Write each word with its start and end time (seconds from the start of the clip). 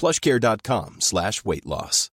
plushcare.com 0.00 0.96
slash 1.00 1.44
weight 1.44 1.66
loss. 1.66 2.10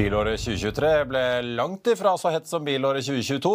Bilåret 0.00 0.40
2023 0.40 0.90
ble 1.10 1.22
langt 1.58 1.88
ifra 1.92 2.14
så 2.18 2.30
hett 2.32 2.46
som 2.48 2.64
bilåret 2.64 3.04
2022. 3.04 3.50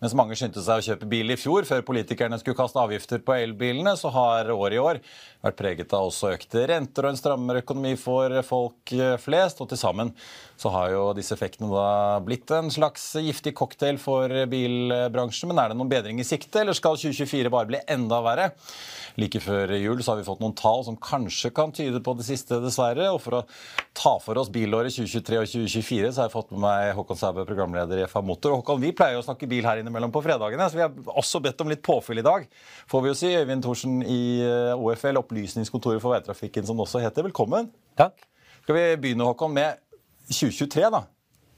Mens 0.00 0.14
mange 0.16 0.36
skyndte 0.38 0.62
seg 0.64 0.80
å 0.80 0.84
kjøpe 0.84 1.08
bil 1.12 1.34
i 1.34 1.36
fjor 1.36 1.66
før 1.68 1.82
politikerne 1.84 2.38
skulle 2.40 2.56
kaste 2.56 2.80
avgifter 2.80 3.20
på 3.20 3.34
elbilene, 3.36 3.92
så 4.00 4.08
har 4.14 4.48
året 4.54 4.78
i 4.78 4.80
år 4.80 5.00
vært 5.44 5.58
preget 5.58 5.92
av 5.96 6.08
også 6.08 6.30
økte 6.34 6.62
renter 6.70 7.04
og 7.04 7.12
en 7.12 7.20
strammere 7.20 7.60
økonomi 7.60 7.92
for 8.00 8.32
folk 8.46 8.94
flest. 9.20 9.60
Og 9.60 9.68
til 9.68 9.80
sammen 9.80 10.14
så 10.60 10.72
har 10.72 10.94
jo 10.94 11.04
disse 11.16 11.32
effektene 11.36 11.68
da 11.72 12.16
blitt 12.24 12.48
en 12.52 12.72
slags 12.72 13.04
giftig 13.20 13.52
cocktail 13.56 14.00
for 14.00 14.32
bilbransjen. 14.48 15.52
Men 15.52 15.60
er 15.62 15.72
det 15.72 15.78
noen 15.80 15.92
bedring 15.92 16.20
i 16.20 16.26
sikte, 16.28 16.62
eller 16.62 16.76
skal 16.76 16.96
2024 17.00 17.52
bare 17.52 17.68
bli 17.68 17.82
enda 17.88 18.22
verre? 18.24 18.50
Like 19.20 19.40
før 19.42 19.72
jul 19.76 20.00
så 20.00 20.12
har 20.14 20.20
vi 20.20 20.26
fått 20.28 20.40
noen 20.40 20.56
tall 20.56 20.84
som 20.86 20.96
kanskje 21.00 21.52
kan 21.56 21.72
tyde 21.76 22.00
på 22.04 22.14
det 22.16 22.24
siste, 22.28 22.60
dessverre. 22.64 23.10
Og 23.12 23.20
for 23.24 23.40
å 23.40 23.44
ta 23.96 24.16
for 24.22 24.40
oss 24.40 24.52
bilåret 24.52 24.94
2023 24.96 25.40
og 25.40 25.48
2024, 25.50 26.12
så 26.12 26.22
har 26.22 26.30
jeg 26.30 26.36
fått 26.36 26.52
med 26.54 26.64
meg 26.64 26.92
Håkon 26.96 27.20
Sæbø, 27.20 27.44
programleder 27.48 28.00
i 28.00 28.08
FA 28.08 28.24
Motor. 28.24 28.54
Og 28.54 28.62
Håkon, 28.62 28.80
vi 28.84 28.94
pleier 28.96 29.20
å 29.20 29.24
snakke 29.26 29.48
bil 29.50 29.66
her 29.66 29.80
innimellom 29.90 30.14
på 30.14 30.22
fredagene, 30.24 30.70
så 30.70 30.78
vi 30.78 30.86
har 30.86 31.18
også 31.20 31.42
bedt 31.44 31.60
om 31.60 31.70
litt 31.74 31.84
påfyll 31.84 32.22
i 32.22 32.26
dag. 32.26 32.46
Får 32.90 33.04
vi 33.04 33.10
jo 33.12 33.18
si. 33.18 33.34
Øyvind 33.36 33.66
Thorsen 33.66 34.00
i 34.06 34.22
OFL, 34.78 35.18
Opplysningskontoret 35.20 36.02
for 36.02 36.14
veitrafikken, 36.14 36.64
som 36.66 36.78
det 36.78 36.86
også 36.86 37.02
heter. 37.02 37.26
Velkommen. 37.26 37.68
Takk. 37.98 38.22
Skal 38.62 38.78
vi 38.78 38.84
begynne, 39.02 39.26
Håkon, 39.26 39.56
med 39.56 39.82
2023, 40.30 40.86
da? 40.94 41.04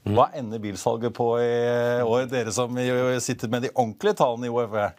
Hva 0.03 0.27
ender 0.35 0.59
bilsalget 0.59 1.13
på 1.15 1.29
i 1.39 2.01
år, 2.03 2.25
dere 2.31 2.51
som 2.51 2.75
sitter 3.23 3.51
med 3.51 3.63
de 3.63 3.71
ordentlige 3.71 4.17
tallene 4.19 4.49
i 4.49 4.51
OFE? 4.51 4.89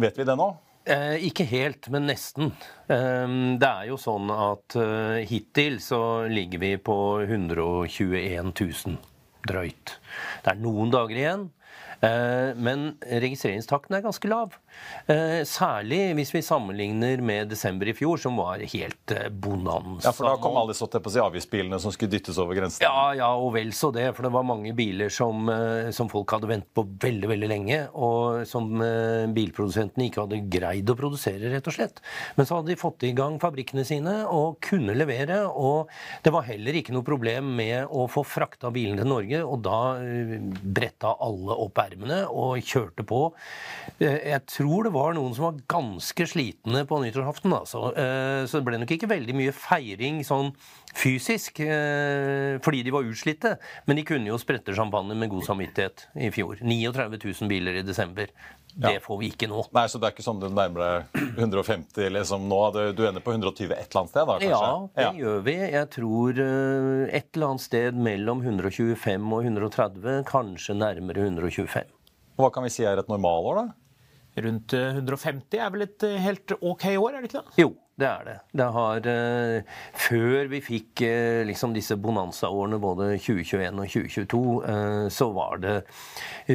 Vet 0.00 0.16
vi 0.16 0.24
det 0.28 0.36
nå? 0.38 0.48
Eh, 0.86 1.16
ikke 1.26 1.44
helt, 1.50 1.88
men 1.90 2.06
nesten. 2.08 2.52
Eh, 2.86 3.34
det 3.58 3.68
er 3.68 3.88
jo 3.90 3.98
sånn 4.00 4.30
at 4.30 4.76
eh, 4.78 5.24
hittil 5.28 5.80
så 5.82 6.00
ligger 6.30 6.62
vi 6.62 6.72
på 6.78 6.96
121 7.26 8.54
000 8.54 8.96
drøyt. 9.50 9.96
Det 10.44 10.54
er 10.54 10.62
noen 10.62 10.92
dager 10.94 11.18
igjen. 11.18 11.48
Men 12.56 12.88
registreringstakten 13.02 13.96
er 13.96 14.04
ganske 14.04 14.28
lav. 14.30 14.56
Særlig 15.46 16.00
hvis 16.18 16.32
vi 16.34 16.42
sammenligner 16.42 17.20
med 17.22 17.50
desember 17.52 17.86
i 17.86 17.94
fjor, 17.94 18.18
som 18.18 18.38
var 18.40 18.58
helt 18.58 19.12
bonanza. 19.38 20.08
Ja, 20.08 20.12
For 20.16 20.26
da 20.26 20.32
kom 20.42 20.56
alle 20.58 20.74
så 20.74 20.88
til 20.90 21.02
på 21.04 21.12
si 21.14 21.20
avgiftsbilene 21.22 21.78
som 21.82 21.92
skulle 21.94 22.10
dyttes 22.10 22.40
over 22.42 22.58
grensen? 22.58 22.82
Ja, 22.82 23.12
ja, 23.14 23.28
og 23.38 23.52
vel 23.54 23.70
så 23.76 23.92
det. 23.94 24.08
For 24.16 24.26
det 24.26 24.32
var 24.34 24.46
mange 24.48 24.72
biler 24.76 25.12
som, 25.14 25.46
som 25.94 26.10
folk 26.10 26.34
hadde 26.34 26.50
ventet 26.50 26.72
på 26.74 26.82
veldig 27.06 27.30
veldig 27.30 27.50
lenge, 27.52 27.78
og 27.94 28.42
som 28.50 28.72
bilprodusentene 29.36 30.08
ikke 30.08 30.24
hadde 30.24 30.42
greid 30.50 30.90
å 30.90 30.98
produsere, 30.98 31.52
rett 31.54 31.70
og 31.70 31.76
slett. 31.78 32.02
Men 32.34 32.48
så 32.48 32.58
hadde 32.58 32.72
de 32.72 32.78
fått 32.80 33.06
i 33.06 33.14
gang 33.16 33.38
fabrikkene 33.42 33.86
sine 33.86 34.16
og 34.26 34.58
kunne 34.66 34.96
levere. 34.98 35.44
Og 35.46 35.92
det 36.26 36.34
var 36.34 36.48
heller 36.50 36.80
ikke 36.82 36.94
noe 36.96 37.06
problem 37.06 37.54
med 37.62 37.86
å 37.86 38.08
få 38.10 38.26
frakta 38.26 38.74
bilene 38.74 39.04
til 39.04 39.12
Norge, 39.14 39.44
og 39.46 39.62
da 39.66 39.78
bretta 40.66 41.14
alle 41.22 41.60
opp 41.66 41.78
ermene 41.86 42.24
og 42.26 42.58
kjørte 42.66 43.06
på. 43.06 43.22
Jeg 44.02 44.42
tror 44.50 44.65
det 44.86 44.92
var 44.94 45.14
noen 45.16 45.34
som 45.36 45.48
var 45.48 45.60
ganske 45.70 46.26
slitne 46.28 46.82
på 46.88 46.98
nyttårsaften. 47.02 47.54
Altså. 47.56 47.90
Så 48.46 48.58
det 48.58 48.66
ble 48.66 48.80
nok 48.82 48.92
ikke 48.96 49.10
veldig 49.10 49.36
mye 49.38 49.54
feiring 49.54 50.22
sånn 50.26 50.52
fysisk 50.96 51.60
fordi 52.64 52.82
de 52.86 52.94
var 52.94 53.06
utslitte. 53.06 53.56
Men 53.86 54.00
de 54.00 54.06
kunne 54.08 54.30
jo 54.30 54.38
sprette 54.40 54.74
champagne 54.76 55.16
med 55.18 55.30
god 55.32 55.46
samvittighet 55.48 56.06
i 56.26 56.30
fjor. 56.34 56.60
39 56.62 57.20
000 57.22 57.50
biler 57.50 57.80
i 57.80 57.84
desember. 57.86 58.32
Det 58.76 58.98
får 59.00 59.18
vi 59.22 59.30
ikke 59.32 59.48
nå. 59.48 59.62
Nei, 59.72 59.86
Så 59.88 60.00
det 60.00 60.10
er 60.10 60.14
ikke 60.14 60.26
sånn 60.26 60.40
du 60.42 60.50
nærmer 60.52 60.82
deg 60.82 61.22
150 61.40 62.10
liksom 62.12 62.44
nå? 62.50 62.60
Du 62.96 63.02
ender 63.08 63.24
på 63.24 63.32
120 63.32 63.72
et 63.72 63.88
eller 63.88 64.02
annet 64.02 64.12
sted? 64.12 64.28
da, 64.28 64.36
kanskje? 64.36 64.50
Ja, 64.52 64.74
det 64.98 65.06
ja. 65.06 65.12
gjør 65.22 65.40
vi. 65.46 65.56
Jeg 65.72 65.90
tror 65.96 66.42
et 66.42 67.30
eller 67.32 67.48
annet 67.48 67.64
sted 67.64 68.00
mellom 68.08 68.44
125 68.44 69.32
og 69.32 69.48
130, 69.48 70.20
kanskje 70.28 70.76
nærmere 70.76 71.24
125. 71.24 71.96
Hva 72.36 72.52
kan 72.52 72.66
vi 72.66 72.72
si 72.74 72.84
er 72.84 73.00
et 73.00 73.08
normalår, 73.08 73.62
da? 73.62 73.66
Rundt 74.36 74.76
150 74.76 75.58
er 75.58 75.72
vel 75.72 75.86
et 75.86 76.06
helt 76.20 76.52
OK 76.60 76.88
år, 76.92 77.14
er 77.14 77.22
det 77.22 77.30
ikke 77.30 77.40
det? 77.40 77.60
Jo, 77.62 77.70
det 77.96 78.08
er 78.08 78.24
det. 78.28 78.36
Det 78.60 78.64
har 78.74 79.06
uh, 79.08 79.76
Før 79.96 80.50
vi 80.52 80.60
fikk 80.64 81.02
uh, 81.08 81.42
liksom 81.48 81.72
disse 81.72 81.96
bonanza-årene, 81.96 82.78
både 82.80 83.14
2021 83.16 83.80
og 83.80 83.94
2022, 83.94 84.42
uh, 84.66 85.06
så 85.12 85.30
var 85.32 85.62
det 85.62 85.76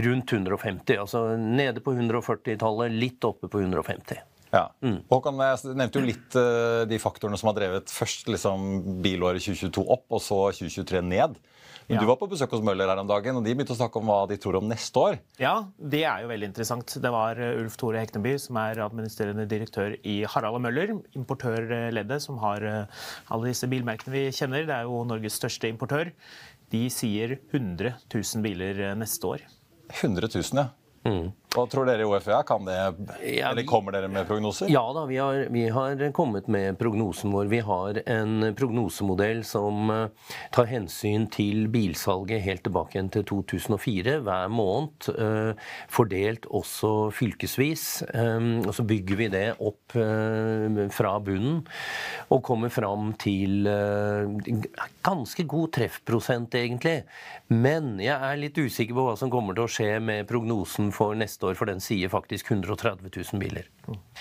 rundt 0.05 0.35
150. 0.37 0.99
Altså 1.01 1.23
nede 1.41 1.81
på 1.81 1.95
140-tallet, 1.97 2.93
litt 2.93 3.25
oppe 3.25 3.49
på 3.49 3.63
150. 3.63 4.21
Ja. 4.51 4.65
Mm. 4.83 4.99
Håkan, 5.09 5.39
jeg 5.47 5.77
nevnte 5.79 6.01
jo 6.01 6.09
litt 6.09 6.35
de 6.91 6.99
faktorene 6.99 7.39
som 7.39 7.51
har 7.51 7.57
drevet 7.57 7.91
først 7.91 8.27
liksom, 8.27 8.99
bilåret 9.03 9.43
2022 9.43 9.87
opp, 9.87 10.05
og 10.11 10.21
så 10.23 10.43
2023 10.57 11.01
ned. 11.07 11.39
Men 11.87 11.97
ja. 11.97 12.03
Du 12.05 12.07
var 12.07 12.19
på 12.21 12.27
besøk 12.29 12.51
hos 12.53 12.61
Møller 12.63 12.87
her 12.87 12.99
om 13.01 13.07
dagen, 13.09 13.35
og 13.35 13.43
de 13.43 13.51
begynte 13.55 13.73
å 13.73 13.79
snakke 13.79 13.99
om 13.99 14.07
hva 14.07 14.19
de 14.29 14.37
tror 14.39 14.55
om 14.59 14.67
neste 14.69 15.01
år. 15.01 15.17
Ja, 15.41 15.65
det 15.75 16.03
er 16.07 16.21
jo 16.23 16.29
veldig 16.29 16.47
interessant. 16.51 16.93
Det 17.03 17.11
var 17.11 17.39
Ulf 17.41 17.75
Tore 17.81 18.03
Hekneby, 18.03 18.35
som 18.39 18.59
er 18.61 18.79
administrerende 18.85 19.47
direktør 19.49 19.97
i 20.07 20.21
Harald 20.29 20.59
og 20.59 20.63
Møller, 20.67 20.93
importørleddet, 21.17 22.21
som 22.23 22.39
har 22.43 22.63
alle 22.69 23.49
disse 23.49 23.67
bilmerkene 23.71 24.13
vi 24.13 24.23
kjenner. 24.35 24.67
Det 24.69 24.77
er 24.77 24.87
jo 24.87 25.01
Norges 25.09 25.39
største 25.41 25.71
importør. 25.71 26.13
De 26.71 26.85
sier 26.93 27.39
100 27.39 27.97
000 28.13 28.45
biler 28.45 28.85
neste 28.95 29.27
år. 29.27 29.43
100 29.97 30.31
000, 30.31 30.61
ja. 30.61 30.69
Mm. 31.03 31.31
Hva 31.51 31.65
tror 31.67 31.83
dere 31.83 32.05
i 32.05 32.07
OFA? 32.07 32.37
Kan 32.47 32.63
det, 32.63 32.77
eller 33.19 33.65
Kommer 33.67 33.91
dere 33.91 34.07
med 34.07 34.23
prognoser? 34.27 34.69
Ja 34.71 34.85
da, 34.95 35.01
vi 35.09 35.17
har, 35.19 35.49
vi 35.51 35.65
har, 35.67 35.99
kommet 36.15 36.47
med 36.47 36.77
prognosen 36.79 37.33
vår. 37.35 37.49
Vi 37.51 37.59
har 37.67 37.99
en 38.05 38.53
prognosemodell 38.55 39.41
som 39.43 39.91
uh, 39.91 40.29
tar 40.55 40.69
hensyn 40.71 41.25
til 41.27 41.67
bilsalget 41.73 42.45
helt 42.45 42.63
tilbake 42.63 42.95
igjen 42.95 43.09
til 43.11 43.25
2004 43.27 44.13
hver 44.23 44.47
måned. 44.47 45.09
Uh, 45.11 45.75
fordelt 45.91 46.47
også 46.47 47.09
fylkesvis. 47.19 47.85
Um, 48.15 48.63
og 48.63 48.71
så 48.77 48.87
bygger 48.87 49.19
vi 49.19 49.29
det 49.35 49.45
opp 49.59 49.91
fra 49.91 51.11
bunnen 51.19 51.59
og 52.31 52.39
kommer 52.47 52.71
fram 52.71 53.09
til 53.19 53.67
ganske 55.03 55.43
god 55.51 55.73
treffprosent, 55.75 56.55
egentlig. 56.55 57.01
Men 57.51 57.97
jeg 57.99 58.15
er 58.15 58.39
litt 58.39 58.55
usikker 58.55 58.95
på 58.95 59.03
hva 59.09 59.17
som 59.19 59.31
kommer 59.33 59.57
til 59.57 59.67
å 59.67 59.71
skje 59.71 59.89
med 59.99 60.29
prognosen 60.29 60.93
for 60.95 61.17
neste 61.19 61.40
neste 61.41 61.49
år, 61.49 61.57
for 61.57 61.69
den 61.69 61.81
sier 61.81 62.09
faktisk 62.09 62.51
130 62.51 63.09
000 63.09 63.39
biler. 63.39 63.65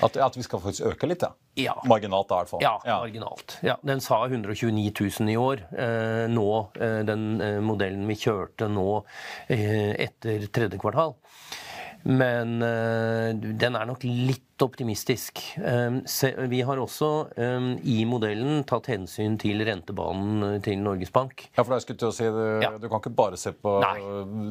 At, 0.02 0.16
at 0.16 0.36
vi 0.36 0.42
skal 0.42 0.60
faktisk 0.60 0.86
øke 0.86 1.06
litt, 1.08 1.22
ja? 1.22 1.32
ja. 1.56 1.74
Marginalt, 1.88 2.28
da, 2.28 2.40
i 2.40 2.44
hvert 2.44 2.50
fall. 2.50 2.62
Ja, 2.62 2.80
ja. 2.84 2.98
marginalt. 3.00 3.58
Ja, 3.62 3.76
den 3.82 4.00
sa 4.00 4.24
129 4.26 4.92
000 5.20 5.30
i 5.30 5.36
år. 5.36 5.64
Eh, 5.72 6.26
nå, 6.30 6.70
eh, 6.80 7.00
den 7.04 7.40
eh, 7.40 7.60
modellen 7.60 8.06
vi 8.08 8.16
kjørte 8.16 8.68
nå 8.70 9.04
eh, 9.48 9.94
etter 10.00 10.48
tredje 10.52 10.80
kvartal. 10.80 11.16
Men 12.08 12.62
uh, 12.64 13.34
den 13.34 13.76
er 13.76 13.88
nok 13.88 14.04
litt 14.06 14.62
optimistisk. 14.64 15.40
Um, 15.60 16.00
se, 16.08 16.30
vi 16.52 16.60
har 16.64 16.80
også 16.80 17.08
um, 17.36 17.70
i 17.84 18.02
modellen 18.08 18.62
tatt 18.68 18.90
hensyn 18.92 19.36
til 19.40 19.62
rentebanen 19.64 20.60
til 20.64 20.80
Norges 20.80 21.12
Bank. 21.14 21.46
Ja, 21.56 21.62
for 21.64 21.76
jeg 21.76 21.84
skulle 21.84 22.00
til 22.02 22.10
å 22.10 22.16
si, 22.16 22.28
Du, 22.30 22.42
ja. 22.64 22.72
du 22.80 22.88
kan 22.88 23.00
ikke 23.02 23.14
bare 23.16 23.40
se 23.40 23.52
på 23.56 23.78
Nei. 23.84 23.96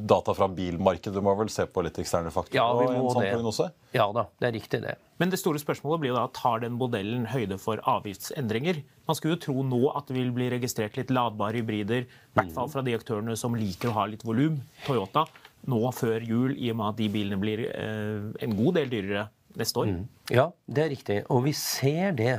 data 0.10 0.34
fra 0.38 0.50
bilmarkedet, 0.54 1.14
du 1.16 1.26
må 1.26 1.36
vel 1.40 1.52
se 1.54 1.66
på 1.70 1.84
litt 1.86 2.00
eksterne 2.02 2.34
faktorer? 2.34 2.62
Ja, 2.62 2.70
vi 2.80 3.02
må 3.02 3.14
sånn 3.14 3.70
det. 3.70 3.70
Ja 3.98 4.10
da, 4.14 4.28
det 4.42 4.50
er 4.50 4.56
riktig 4.58 4.82
det. 4.86 4.96
Men 5.22 5.34
det 5.34 5.42
store 5.42 5.60
spørsmålet 5.62 6.06
blir 6.06 6.16
da, 6.16 6.28
tar 6.34 6.62
den 6.64 6.78
modellen 6.80 7.26
høyde 7.30 7.58
for 7.62 7.82
avgiftsendringer? 7.90 8.82
Man 9.10 9.18
skulle 9.18 9.36
jo 9.36 9.44
tro 9.50 9.66
nå 9.66 9.82
at 9.98 10.10
det 10.10 10.18
vil 10.20 10.30
bli 10.34 10.50
registrert 10.54 10.98
litt 11.00 11.14
ladbare 11.14 11.60
hybrider, 11.60 12.06
i 12.06 12.38
hvert 12.38 12.54
fall 12.56 12.70
fra 12.72 12.86
de 12.86 12.96
aktørene 12.98 13.36
som 13.40 13.58
liker 13.58 13.92
å 13.92 13.98
ha 13.98 14.08
litt 14.10 14.26
volum. 14.26 14.62
Toyota 14.86 15.26
nå 15.68 15.80
før 15.96 16.24
jul, 16.24 16.54
i 16.56 16.72
og 16.72 16.80
med 16.80 16.94
at 16.94 17.00
de 17.02 17.10
bilene 17.14 17.40
blir 17.42 17.66
eh, 17.68 18.30
en 18.46 18.56
god 18.58 18.80
del 18.80 18.94
dyrere 18.94 19.26
neste 19.60 19.82
år. 19.82 19.92
Mm. 19.92 20.06
Ja, 20.32 20.50
det 20.68 20.86
er 20.86 20.94
riktig. 20.94 21.20
Og 21.34 21.44
vi 21.48 21.56
ser 21.58 22.16
det 22.18 22.38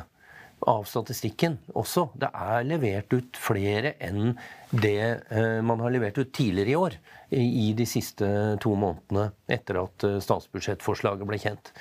av 0.68 0.84
statistikken 0.88 1.58
også. 1.76 2.08
Det 2.20 2.30
er 2.32 2.66
levert 2.68 3.12
ut 3.16 3.38
flere 3.40 3.94
enn 4.02 4.34
det 4.70 5.22
eh, 5.30 5.62
man 5.62 5.80
har 5.80 5.90
levert 5.90 6.18
ut 6.18 6.32
tidligere 6.32 6.70
i 6.70 6.76
år. 6.76 6.98
I 7.30 7.70
de 7.78 7.86
siste 7.86 8.26
to 8.62 8.74
månedene 8.74 9.30
etter 9.50 9.78
at 9.84 10.06
eh, 10.06 10.18
statsbudsjettforslaget 10.22 11.26
ble 11.26 11.38
kjent. 11.42 11.72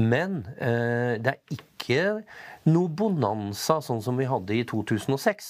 Men 0.00 0.42
eh, 0.56 1.20
det 1.20 1.34
er 1.34 1.56
ikke 1.56 2.22
noe 2.64 2.88
bonanza 2.88 3.76
sånn 3.84 4.00
som 4.00 4.16
vi 4.16 4.24
hadde 4.24 4.54
i 4.56 4.62
2006. 4.64 5.48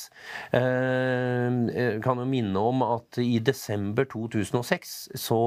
Jeg 0.50 2.00
kan 2.02 2.18
jo 2.18 2.24
minne 2.26 2.58
om 2.58 2.82
at 2.82 3.20
i 3.22 3.36
desember 3.38 4.08
2006 4.10 4.96
så 5.22 5.38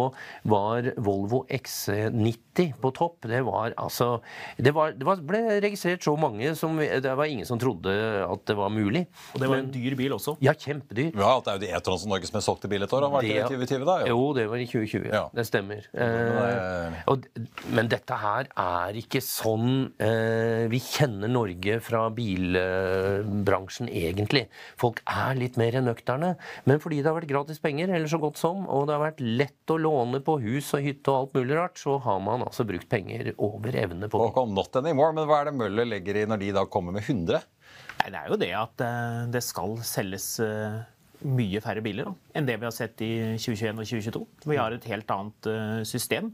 var 0.47 0.87
Volvo 0.95 1.41
XC90 1.51 2.71
på 2.79 2.93
topp. 2.95 3.27
Det 3.27 3.41
var 3.43 3.75
altså 3.75 4.21
Det, 4.55 4.71
var, 4.71 4.95
det 4.95 5.19
ble 5.27 5.41
registrert 5.59 6.07
så 6.07 6.15
mange 6.15 6.53
som 6.55 6.79
Det 6.79 7.03
var 7.03 7.27
ingen 7.27 7.49
som 7.49 7.59
trodde 7.59 7.91
at 8.23 8.47
det 8.47 8.55
var 8.55 8.71
mulig. 8.71 9.03
Og 9.35 9.43
det 9.43 9.51
var 9.51 9.59
en 9.59 9.71
dyr 9.73 9.99
bil 9.99 10.15
også? 10.15 10.37
Ja, 10.39 10.55
kjempedyr. 10.55 11.11
Ja, 11.19 11.36
det 11.45 11.51
er 11.51 11.57
jo 11.57 11.63
de 11.63 11.69
E-tron 11.77 11.99
som 12.01 12.11
Norges 12.11 12.33
mest 12.33 12.49
solgte 12.49 12.69
bil 12.71 12.85
et 12.85 12.93
år. 12.93 13.05
Var 13.07 13.13
vært 13.17 13.27
det 13.27 13.35
i 13.35 13.65
2020, 13.65 13.85
da? 13.87 13.95
Jo. 14.07 14.15
jo, 14.15 14.27
det 14.37 14.45
var 14.51 14.63
i 14.63 14.67
2020. 14.69 15.07
Ja. 15.11 15.23
Det 15.35 15.45
stemmer. 15.47 15.87
Eh, 15.93 16.97
og, 17.11 17.27
men 17.75 17.91
dette 17.91 18.19
her 18.21 18.49
er 18.63 18.99
ikke 19.01 19.21
sånn 19.23 19.71
eh, 20.03 20.65
vi 20.71 20.81
kjenner 20.83 21.31
Norge 21.31 21.79
fra 21.83 22.05
bilbransjen 22.17 23.91
egentlig. 23.91 24.47
Folk 24.79 25.03
er 25.09 25.37
litt 25.39 25.59
mer 25.59 25.79
nøkterne. 25.83 26.33
Men 26.69 26.81
fordi 26.83 27.01
det 27.01 27.11
har 27.11 27.19
vært 27.19 27.31
gratis 27.31 27.61
penger, 27.63 27.91
eller 27.93 28.11
så 28.11 28.21
godt 28.21 28.41
som, 28.41 28.65
og 28.65 28.87
det 28.87 28.97
har 28.97 29.05
vært 29.07 29.23
lett 29.23 29.73
å 29.73 29.79
låne 29.81 30.21
på 30.25 30.39
hus 30.43 30.73
og 30.77 30.85
hytte 30.85 31.13
og 31.13 31.19
alt 31.21 31.37
mulig 31.37 31.57
rart, 31.59 31.77
så 31.81 31.97
har 32.03 32.21
man 32.23 32.45
altså 32.47 32.65
brukt 32.67 32.89
penger 32.91 33.33
over 33.37 33.75
evne 33.77 34.09
på 34.11 34.23
det. 34.23 34.47
Not 34.57 34.79
anymore, 34.79 35.13
men 35.15 35.27
hva 35.29 35.41
er 35.41 35.51
det 35.51 35.57
Møller 35.59 35.87
legger 35.87 36.21
i 36.21 36.27
når 36.29 36.41
de 36.41 36.53
da 36.55 36.65
kommer 36.71 36.95
med 36.95 37.05
100? 37.05 37.43
Nei, 37.97 38.11
Det 38.11 38.19
er 38.19 38.29
jo 38.31 38.39
det 38.39 38.51
at 38.55 38.83
eh, 38.85 39.23
det 39.33 39.43
skal 39.45 39.77
selges 39.85 40.27
eh, 40.43 40.77
mye 41.25 41.61
færre 41.63 41.83
biler 41.85 42.09
da, 42.09 42.13
enn 42.37 42.47
det 42.47 42.57
vi 42.59 42.67
har 42.67 42.75
sett 42.75 43.01
i 43.05 43.11
2021 43.39 43.81
og 43.81 43.89
2022. 43.89 44.23
Vi 44.51 44.59
har 44.59 44.75
et 44.75 44.87
helt 44.91 45.13
annet 45.13 45.49
uh, 45.49 45.81
system. 45.87 46.31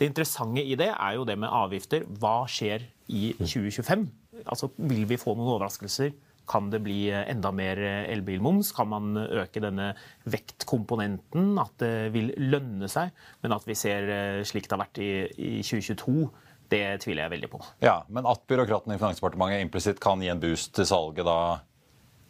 Det 0.00 0.08
interessante 0.08 0.64
i 0.64 0.78
det 0.80 0.90
er 0.94 1.18
jo 1.18 1.26
det 1.28 1.36
med 1.40 1.52
avgifter. 1.52 2.06
Hva 2.20 2.42
skjer 2.48 2.86
i 3.12 3.30
2025? 3.38 4.08
Altså, 4.46 4.70
Vil 4.78 5.06
vi 5.10 5.20
få 5.20 5.34
noen 5.36 5.54
overraskelser? 5.56 6.14
Kan 6.50 6.70
det 6.72 6.80
bli 6.82 7.10
enda 7.12 7.52
mer 7.54 7.78
elbilmoms? 8.10 8.72
Kan 8.74 8.88
man 8.90 9.12
øke 9.20 9.60
denne 9.62 9.92
vektkomponenten? 10.24 11.52
At 11.60 11.76
det 11.82 12.10
vil 12.16 12.32
lønne 12.40 12.88
seg? 12.90 13.12
Men 13.44 13.54
at 13.54 13.68
vi 13.68 13.76
ser 13.78 14.08
slik 14.48 14.66
det 14.66 14.74
har 14.74 14.82
vært 14.86 15.02
i, 15.04 15.10
i 15.36 15.52
2022 15.60 16.30
det 16.70 16.84
tviler 17.02 17.24
jeg 17.24 17.34
veldig 17.34 17.50
på. 17.50 17.60
Ja, 17.82 18.00
Men 18.08 18.28
at 18.30 18.44
byråkratene 18.48 18.94
i 18.94 19.00
Finansdepartementet 19.00 19.64
implisitt 19.64 20.00
kan 20.02 20.22
gi 20.22 20.30
en 20.30 20.42
boost 20.42 20.74
til 20.76 20.86
salget 20.88 21.26
da 21.26 21.38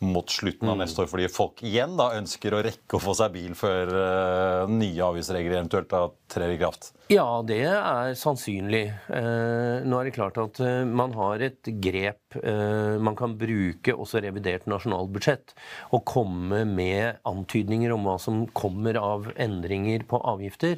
mot 0.01 0.31
slutten 0.33 0.69
av 0.69 0.79
mm. 0.79 0.83
neste 0.85 1.03
år, 1.03 1.11
fordi 1.13 1.29
folk 1.33 1.63
igjen 1.67 1.97
da 1.99 2.11
ønsker 2.17 2.57
å 2.57 2.63
rekke 2.65 2.97
å 2.97 3.03
få 3.03 3.15
seg 3.19 3.35
bil 3.35 3.57
før 3.59 3.93
uh, 3.93 4.71
nye 4.71 5.05
avgiftsregler 5.05 5.59
eventuelt 5.59 5.91
da 5.93 6.07
trer 6.31 6.55
i 6.55 6.59
kraft? 6.61 6.93
Ja, 7.11 7.43
det 7.43 7.63
er 7.67 8.15
sannsynlig. 8.19 8.85
Uh, 9.11 9.83
nå 9.83 9.99
er 9.99 10.09
det 10.09 10.15
klart 10.15 10.39
at 10.39 10.61
uh, 10.63 10.87
man 10.87 11.15
har 11.19 11.43
et 11.51 11.75
grep 11.83 12.19
man 12.31 13.17
kan 13.19 13.33
bruke 13.35 13.91
også 13.91 14.21
revidert 14.23 14.69
nasjonalbudsjett 14.71 15.51
og 15.97 16.05
komme 16.07 16.61
med 16.69 17.19
antydninger 17.27 17.91
om 17.91 18.05
hva 18.07 18.15
som 18.23 18.45
kommer 18.55 18.95
av 19.01 19.27
endringer 19.35 20.05
på 20.07 20.21
avgifter. 20.31 20.77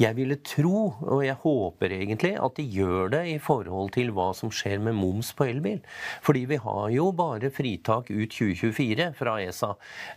Jeg 0.00 0.16
ville 0.16 0.38
tro, 0.40 0.94
og 1.04 1.20
jeg 1.26 1.36
håper 1.42 1.92
egentlig, 1.98 2.32
at 2.40 2.56
de 2.56 2.64
gjør 2.64 3.12
det 3.12 3.22
i 3.34 3.36
forhold 3.42 3.92
til 3.98 4.14
hva 4.16 4.30
som 4.36 4.52
skjer 4.54 4.80
med 4.84 4.96
moms 4.96 5.34
på 5.36 5.50
elbil. 5.50 5.82
Fordi 6.24 6.44
vi 6.48 6.60
har 6.64 6.88
jo 6.94 7.10
bare 7.16 7.52
fritak 7.52 8.10
ut 8.10 8.32
2024 8.32 9.10
fra 9.18 9.36
ESA. 9.44 9.74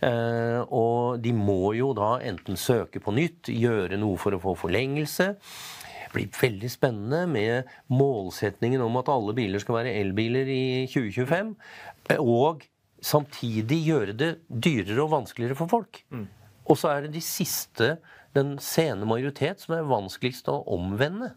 Eh, 0.08 0.60
og 0.74 1.20
de 1.22 1.34
må 1.36 1.74
jo 1.78 1.92
da 1.96 2.16
enten 2.24 2.58
søke 2.58 3.02
på 3.04 3.14
nytt, 3.16 3.52
gjøre 3.52 4.00
noe 4.00 4.18
for 4.20 4.36
å 4.36 4.42
få 4.42 4.54
forlengelse. 4.58 4.77
Det 4.78 6.14
blir 6.14 6.30
veldig 6.40 6.70
spennende 6.72 7.26
med 7.28 7.68
målsetningen 7.92 8.80
om 8.80 8.96
at 9.00 9.10
alle 9.12 9.34
biler 9.36 9.60
skal 9.60 9.82
være 9.82 9.96
elbiler 10.00 10.48
i 10.48 10.86
2025. 10.88 11.52
Og 12.24 12.64
samtidig 13.04 13.82
gjøre 13.84 14.16
det 14.16 14.30
dyrere 14.48 15.02
og 15.04 15.12
vanskeligere 15.18 15.58
for 15.58 15.70
folk. 15.70 16.00
Mm. 16.10 16.26
Og 16.68 16.78
så 16.78 16.92
er 16.92 17.04
det 17.04 17.14
de 17.16 17.24
siste, 17.24 17.96
den 18.36 18.56
sene 18.62 19.08
majoritet, 19.08 19.62
som 19.64 19.76
er 19.76 19.88
vanskeligst 19.88 20.48
å 20.52 20.62
omvende. 20.74 21.32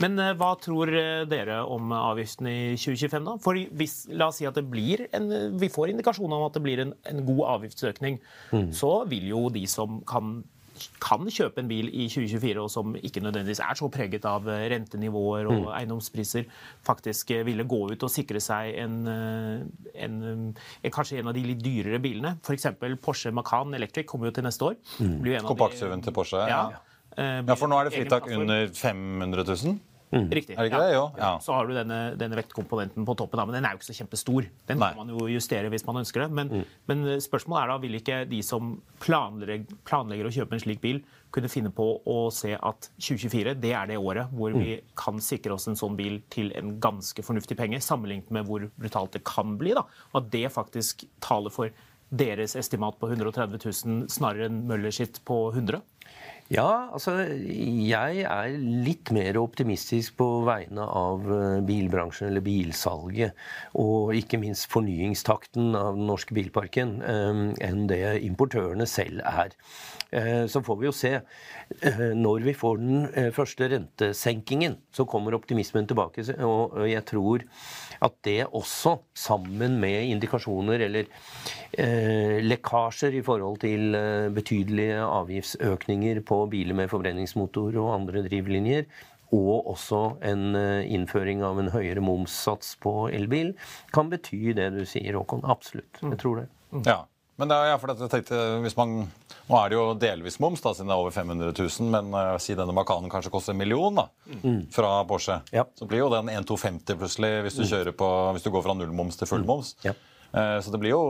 Men 0.00 0.16
eh, 0.22 0.32
hva 0.38 0.54
tror 0.60 0.90
eh, 0.96 1.24
dere 1.28 1.60
om 1.68 1.92
avgiften 1.92 2.48
i 2.48 2.58
2025, 2.80 3.26
da? 3.26 3.36
For 3.44 3.60
hvis, 3.78 3.96
la 4.14 4.30
oss 4.30 4.40
si 4.40 4.48
at 4.48 4.56
det 4.56 4.64
blir 4.72 5.04
en, 5.12 5.28
vi 5.60 5.68
får 5.72 5.92
indikasjoner 5.92 6.38
om 6.38 6.46
at 6.48 6.56
det 6.56 6.64
blir 6.64 6.82
en, 6.86 6.94
en 7.10 7.22
god 7.28 7.42
avgiftsøkning, 7.58 8.18
mm. 8.54 8.70
så 8.76 8.94
vil 9.10 9.28
jo 9.34 9.44
de 9.52 9.66
som 9.70 10.00
kan, 10.08 10.38
kan, 11.02 11.24
kjøpe 11.32 11.62
en 11.62 11.70
bil 11.70 11.88
i 11.90 12.08
2024, 12.10 12.62
og 12.62 12.70
som 12.72 12.94
ikke 12.98 13.22
nødvendigvis 13.24 13.62
er 13.64 13.78
så 13.78 13.88
preget 13.92 14.26
av 14.28 14.48
eh, 14.50 14.66
rentenivåer 14.72 15.48
og 15.50 15.66
mm. 15.66 15.72
eiendomspriser, 15.80 16.46
faktisk 16.86 17.34
ville 17.46 17.66
gå 17.68 17.82
ut 17.92 18.06
og 18.06 18.12
sikre 18.12 18.42
seg 18.42 18.76
en, 18.82 19.02
en, 19.94 20.16
kanskje 20.92 21.20
en 21.20 21.32
av 21.32 21.36
de 21.36 21.44
litt 21.46 21.62
dyrere 21.62 22.00
bilene. 22.02 22.36
F.eks. 22.42 22.72
Porsche 23.02 23.32
Macan 23.34 23.74
Electric 23.78 24.08
kommer 24.10 24.30
jo 24.30 24.36
til 24.38 24.48
neste 24.48 24.72
år. 24.72 24.80
Mm. 24.98 25.44
Kompakt-SUV-en 25.48 26.08
til 26.08 26.16
Porsche? 26.16 26.46
ja. 26.48 26.64
ja. 26.76 26.88
Eh, 27.16 27.42
ja, 27.44 27.56
for 27.58 27.68
nå 27.68 27.76
er 27.76 27.88
det 27.88 27.96
fritak 27.96 28.28
under 28.32 28.68
500 28.72 29.44
000? 29.44 29.80
Mm. 30.12 30.26
Riktig. 30.28 30.56
Er 30.58 30.66
det 30.66 30.68
ikke 30.68 30.80
ja. 30.82 30.88
det? 30.88 30.94
Jo. 30.94 31.04
Ja. 31.16 31.30
Så 31.40 31.54
har 31.56 31.68
du 31.68 31.72
denne, 31.72 31.98
denne, 32.20 32.36
vektkomponenten 32.36 33.06
på 33.08 33.14
toppen, 33.16 33.40
da, 33.40 33.46
men 33.48 33.56
den 33.56 33.64
er 33.64 33.72
jo 33.72 33.80
ikke 33.80 33.88
så 33.88 33.96
kjempestor. 33.96 34.48
Den 34.68 34.80
Nei. 34.82 34.90
kan 34.92 35.00
man 35.00 35.12
jo 35.14 35.28
justere 35.32 35.70
hvis 35.72 35.86
man 35.88 36.02
ønsker 36.02 36.24
det. 36.24 36.28
Men, 36.36 36.50
mm. 36.52 36.74
men, 36.90 37.04
spørsmålet 37.24 37.62
er 37.62 37.72
da, 37.72 37.76
vil 37.80 37.96
ikke 37.96 38.18
de 38.28 38.42
som 38.44 38.74
planlegger, 39.00 39.78
planlegger, 39.88 40.28
å 40.28 40.34
kjøpe 40.36 40.58
en 40.58 40.64
slik 40.64 40.82
bil, 40.84 41.00
kunne 41.32 41.48
finne 41.48 41.72
på 41.72 41.86
å 42.12 42.18
se 42.34 42.52
at 42.52 42.90
2024 43.00 43.54
det 43.62 43.72
er 43.72 43.88
det 43.88 43.96
året 43.96 44.34
hvor 44.36 44.52
vi 44.52 44.76
mm. 44.76 44.90
kan 45.00 45.22
sikre 45.24 45.56
oss 45.56 45.64
en 45.70 45.78
sånn 45.80 45.96
bil 45.96 46.20
til 46.32 46.52
en 46.58 46.74
ganske 46.82 47.24
fornuftig 47.24 47.56
penge, 47.56 47.80
sammenlignet 47.80 48.28
med 48.36 48.44
hvor 48.50 48.68
brutalt 48.76 49.16
det 49.16 49.24
kan 49.24 49.56
bli? 49.60 49.72
da, 49.78 49.86
Og 50.12 50.20
at 50.20 50.28
det 50.34 50.44
faktisk 50.52 51.06
taler 51.24 51.54
for 51.54 51.72
deres 52.12 52.52
estimat 52.60 52.98
på 53.00 53.08
130 53.08 53.56
000 53.56 54.12
snarere 54.12 54.50
enn 54.50 54.60
Møller 54.68 54.92
sitt 54.92 55.22
på 55.24 55.46
100? 55.54 55.80
Ja, 56.52 56.90
altså 56.92 57.14
jeg 57.32 58.24
er 58.28 58.56
litt 58.84 59.08
mer 59.14 59.38
optimistisk 59.40 60.18
på 60.18 60.26
vegne 60.44 60.84
av 60.84 61.24
eh, 61.32 61.60
bilbransjen 61.64 62.28
eller 62.28 62.44
bilsalget. 62.44 63.38
Og 63.80 64.12
ikke 64.18 64.40
minst 64.42 64.68
fornyingstakten 64.72 65.70
av 65.78 65.96
den 65.96 66.10
norske 66.10 66.36
bilparken 66.36 66.98
eh, 67.08 67.40
enn 67.64 67.86
det 67.88 68.02
importørene 68.26 68.84
selv 68.90 69.24
er. 69.24 69.56
Eh, 70.12 70.44
så 70.52 70.60
får 70.66 70.80
vi 70.82 70.90
jo 70.90 70.94
se. 70.96 71.14
Når 72.18 72.44
vi 72.44 72.56
får 72.58 72.82
den 72.82 73.32
første 73.32 73.70
rentesenkingen, 73.72 74.76
så 74.92 75.06
kommer 75.08 75.38
optimismen 75.38 75.88
tilbake. 75.88 76.26
Og 76.44 76.82
jeg 76.84 77.06
tror 77.08 77.46
at 78.02 78.18
det 78.26 78.40
også, 78.48 78.96
sammen 79.14 79.78
med 79.82 80.10
indikasjoner 80.14 80.86
eller 80.88 81.08
eh, 81.78 82.40
lekkasjer 82.42 83.14
i 83.18 83.24
forhold 83.26 83.60
til 83.62 83.94
betydelige 84.34 84.98
avgiftsøkninger 85.04 86.22
på 86.26 86.44
biler 86.52 86.78
med 86.78 86.90
forbrenningsmotor 86.92 87.78
og 87.80 87.94
andre 88.00 88.24
drivlinjer, 88.26 88.86
og 89.32 89.70
også 89.72 90.00
en 90.28 90.56
eh, 90.58 90.92
innføring 90.92 91.42
av 91.46 91.60
en 91.60 91.70
høyere 91.72 92.04
momssats 92.04 92.74
på 92.82 93.08
elbil, 93.12 93.54
kan 93.94 94.12
bety 94.12 94.52
det 94.58 94.68
du 94.76 94.82
sier, 94.88 95.16
Håkon. 95.16 95.44
Absolutt. 95.48 96.02
Jeg 96.02 96.20
tror 96.20 96.42
det. 96.42 96.46
Ja. 96.86 97.02
Men 97.42 97.50
det 97.50 97.56
er, 97.58 97.72
ja, 97.72 97.78
for 97.82 97.90
jeg 97.90 98.06
tenkte, 98.06 98.40
hvis 98.62 98.76
man, 98.78 98.92
Nå 99.48 99.56
er 99.58 99.72
det 99.72 99.74
jo 99.74 99.86
delvis 99.98 100.36
moms, 100.38 100.60
da, 100.62 100.70
siden 100.78 100.92
det 100.92 100.94
er 100.94 101.00
over 101.02 101.10
500 101.10 101.48
000, 101.58 101.88
men 101.90 102.12
uh, 102.14 102.36
si 102.38 102.54
denne 102.54 102.70
Macanen 102.76 103.10
kanskje 103.10 103.32
koster 103.34 103.50
en 103.50 103.58
million 103.58 103.98
da, 103.98 104.04
mm. 104.30 104.60
fra 104.70 104.92
Porsche. 105.10 105.40
Ja. 105.50 105.64
Så 105.74 105.88
blir 105.90 106.04
jo 106.04 106.12
den 106.12 106.30
1250 106.30 107.00
plutselig 107.00 107.32
hvis 107.42 107.58
du, 107.58 107.64
mm. 107.66 107.96
på, 107.98 108.10
hvis 108.36 108.46
du 108.46 108.52
går 108.54 108.62
fra 108.62 108.76
nullmoms 108.78 109.18
til 109.18 109.26
fullmoms. 109.26 109.74
Mm. 109.80 109.88
Ja. 109.90 109.96
Eh, 110.32 110.58
så 110.64 110.72
det 110.72 110.80
blir 110.80 110.94
jo 110.94 111.02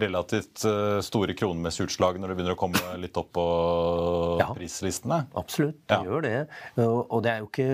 relativt 0.00 0.64
eh, 0.66 0.98
store 1.06 1.36
kronemessige 1.38 1.86
utslag 1.88 2.18
når 2.18 2.32
det 2.32 2.36
begynner 2.38 2.56
å 2.56 2.58
komme 2.58 2.80
litt 2.98 3.18
opp 3.20 3.30
på 3.36 3.44
ja, 4.42 4.48
prislistene. 4.56 5.20
Absolutt, 5.38 5.78
det 5.90 6.00
ja. 6.00 6.08
gjør 6.08 6.26
det. 6.26 6.34
Og 6.84 7.22
det 7.24 7.32
er 7.32 7.42
jo 7.42 7.50
ikke 7.50 7.68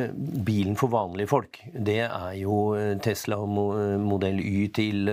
bilen 0.47 0.77
for 0.81 0.93
vanlige 0.93 1.33
folk. 1.33 1.61
Det 1.73 2.03
er 2.05 2.35
jo 2.41 2.59
Tesla 3.05 3.39
modell 3.49 4.41
Y 4.41 4.69
til 4.77 5.09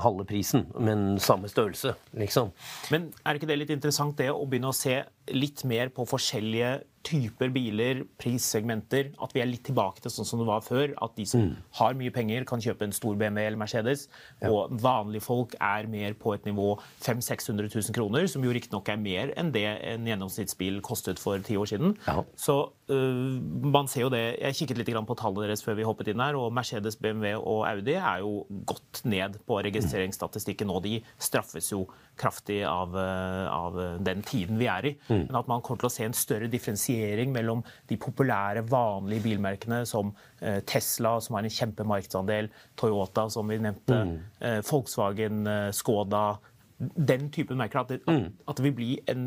halve 0.00 0.26
prisen, 0.28 0.66
men 0.78 1.18
samme 1.22 1.48
størrelse, 1.50 1.94
liksom. 2.18 2.52
Men 2.92 3.08
er 3.24 3.38
ikke 3.38 3.48
det 3.50 3.60
litt 3.62 3.74
interessant 3.74 4.18
det 4.20 4.30
å 4.32 4.44
begynne 4.48 4.72
å 4.72 4.76
se 4.76 5.00
litt 5.32 5.64
mer 5.68 5.92
på 5.94 6.06
forskjellige 6.08 6.80
typer 7.06 7.52
biler, 7.54 8.04
prissegmenter. 8.20 9.12
At 9.22 9.34
vi 9.36 9.42
er 9.42 9.50
litt 9.50 9.64
tilbake 9.68 10.02
til 10.04 10.12
sånn 10.14 10.28
som 10.28 10.42
det 10.42 10.48
var 10.50 10.64
før. 10.66 10.94
At 11.02 11.16
de 11.18 11.26
som 11.28 11.46
mm. 11.48 11.54
har 11.80 11.98
mye 11.98 12.14
penger, 12.14 12.46
kan 12.48 12.62
kjøpe 12.62 12.86
en 12.86 12.96
stor 12.96 13.18
BMW 13.20 13.46
eller 13.46 13.60
Mercedes. 13.60 14.06
Ja. 14.40 14.52
Og 14.52 14.74
vanlige 14.82 15.24
folk 15.24 15.56
er 15.60 15.88
mer 15.90 16.16
på 16.20 16.34
et 16.36 16.48
nivå 16.48 16.74
500 17.04 17.30
600 17.30 17.68
000 17.74 17.94
kroner, 17.94 18.26
som 18.30 18.44
jo 18.44 18.52
riktignok 18.54 18.88
er 18.90 19.00
mer 19.00 19.32
enn 19.38 19.52
det 19.54 19.64
en 19.66 20.06
gjennomsnittsbil 20.08 20.80
kostet 20.84 21.20
for 21.22 21.40
ti 21.44 21.56
år 21.60 21.68
siden. 21.70 21.94
Ja. 22.06 22.22
Så 22.38 22.56
uh, 22.90 23.38
man 23.70 23.88
ser 23.90 24.06
jo 24.06 24.12
det 24.12 24.22
Jeg 24.40 24.58
kikket 24.60 24.80
litt 24.80 24.90
på 24.90 25.16
tallene 25.18 25.46
deres 25.46 25.64
før 25.64 25.78
vi 25.78 25.86
hoppet 25.86 26.10
inn 26.12 26.22
her, 26.22 26.38
og 26.38 26.52
Mercedes, 26.54 26.98
BMW 27.00 27.36
og 27.38 27.64
Audi 27.68 27.96
er 27.96 28.24
jo 28.24 28.44
godt 28.68 29.02
ned 29.04 29.38
på 29.46 29.60
registreringsstatistikken 29.66 30.70
nå. 30.70 30.80
De 30.84 30.98
straffes 31.18 31.70
jo 31.72 31.86
kraftig 32.20 32.60
av, 32.68 32.96
eh, 32.98 33.46
av 33.48 33.78
den 34.04 34.22
tiden 34.26 34.58
vi 34.60 34.68
er 34.70 34.86
i. 34.90 34.92
Mm. 35.08 35.26
Men 35.26 35.38
at 35.40 35.48
man 35.50 35.62
kommer 35.64 35.82
til 35.82 35.90
å 35.90 35.94
se 35.94 36.06
en 36.06 36.16
større 36.16 36.50
differensiering 36.52 37.32
mellom 37.34 37.64
de 37.90 37.98
populære, 38.00 38.64
vanlige 38.68 39.24
bilmerkene 39.28 39.82
som 39.88 40.12
eh, 40.40 40.60
Tesla, 40.68 41.16
som 41.20 41.38
har 41.38 41.48
en 41.48 41.56
kjempemarkedsandel, 41.56 42.50
Toyota, 42.80 43.28
som 43.32 43.48
vi 43.50 43.60
nevnte, 43.62 44.02
mm. 44.04 44.16
Eh, 44.40 44.60
Volkswagen, 44.64 45.44
Skoda 45.76 46.38
Den 46.78 47.28
typen 47.28 47.58
merker. 47.60 47.82
At 47.82 47.90
det, 47.92 48.00
mm. 48.08 48.28
at 48.48 48.56
det 48.56 48.64
vil 48.64 48.76
bli 48.76 48.92
en, 49.10 49.24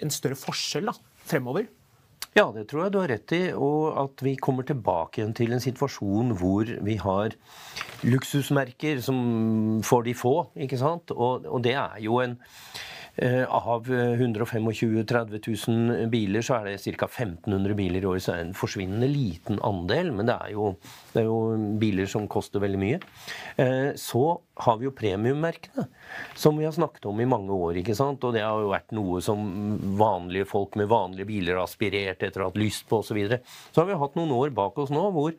en 0.00 0.10
større 0.10 0.38
forskjell 0.38 0.90
da, 0.90 0.96
fremover. 1.26 1.68
Ja, 2.36 2.50
det 2.52 2.66
tror 2.68 2.84
jeg 2.84 2.92
du 2.92 2.98
har 3.00 3.08
rett 3.08 3.32
i. 3.32 3.42
Og 3.52 3.96
at 3.96 4.24
vi 4.24 4.34
kommer 4.36 4.66
tilbake 4.68 5.22
igjen 5.22 5.32
til 5.36 5.56
en 5.56 5.62
situasjon 5.62 6.34
hvor 6.36 6.68
vi 6.84 6.98
har 7.00 7.36
luksusmerker 8.04 9.00
som 9.04 9.80
for 9.86 10.04
de 10.04 10.12
få, 10.16 10.36
ikke 10.66 10.80
sant. 10.80 11.14
Og, 11.16 11.48
og 11.48 11.64
det 11.64 11.78
er 11.80 11.96
jo 12.04 12.20
en 12.20 12.36
Eh, 13.18 13.44
av 13.48 13.86
125 13.88 14.72
000-30 14.72 15.40
000 15.68 16.08
biler, 16.12 16.42
så 16.44 16.58
er 16.58 16.66
det 16.68 16.96
ca. 16.98 17.06
1500 17.08 17.76
biler 17.78 18.04
i 18.04 18.08
året. 18.10 18.22
Så 18.22 18.34
er 18.34 18.42
det 18.42 18.48
en 18.50 18.58
forsvinnende 18.58 19.08
liten 19.08 19.60
andel, 19.64 20.12
men 20.12 20.28
det 20.28 20.36
er, 20.36 20.50
jo, 20.52 20.74
det 21.14 21.22
er 21.22 21.30
jo 21.30 21.38
biler 21.80 22.10
som 22.12 22.28
koster 22.28 22.60
veldig 22.60 22.80
mye. 22.82 23.00
Eh, 23.56 23.94
så 23.96 24.26
har 24.56 24.78
vi 24.80 24.86
jo 24.86 24.92
premiummerkene, 24.96 25.84
som 26.34 26.56
vi 26.56 26.64
har 26.64 26.72
snakket 26.72 27.04
om 27.10 27.20
i 27.20 27.28
mange 27.28 27.52
år. 27.52 27.76
ikke 27.80 27.96
sant? 27.96 28.22
Og 28.24 28.32
det 28.36 28.44
har 28.44 28.62
jo 28.62 28.70
vært 28.72 28.94
noe 28.96 29.20
som 29.24 29.42
vanlige 30.00 30.48
folk 30.48 30.78
med 30.80 30.88
vanlige 30.88 31.28
biler 31.28 31.58
har 31.58 31.66
aspirert 31.66 32.24
etter 32.24 32.40
å 32.40 32.46
ha 32.46 32.52
hatt 32.52 32.60
lyst 32.60 32.86
på 32.88 33.02
osv. 33.02 33.10
Så, 33.10 33.16
videre. 33.16 33.40
så 33.72 33.82
har 33.82 33.90
vi 33.90 33.98
hatt 34.00 34.16
noen 34.18 34.32
år 34.34 34.54
bak 34.56 34.78
oss 34.82 34.90
nå 34.92 35.04
hvor 35.14 35.36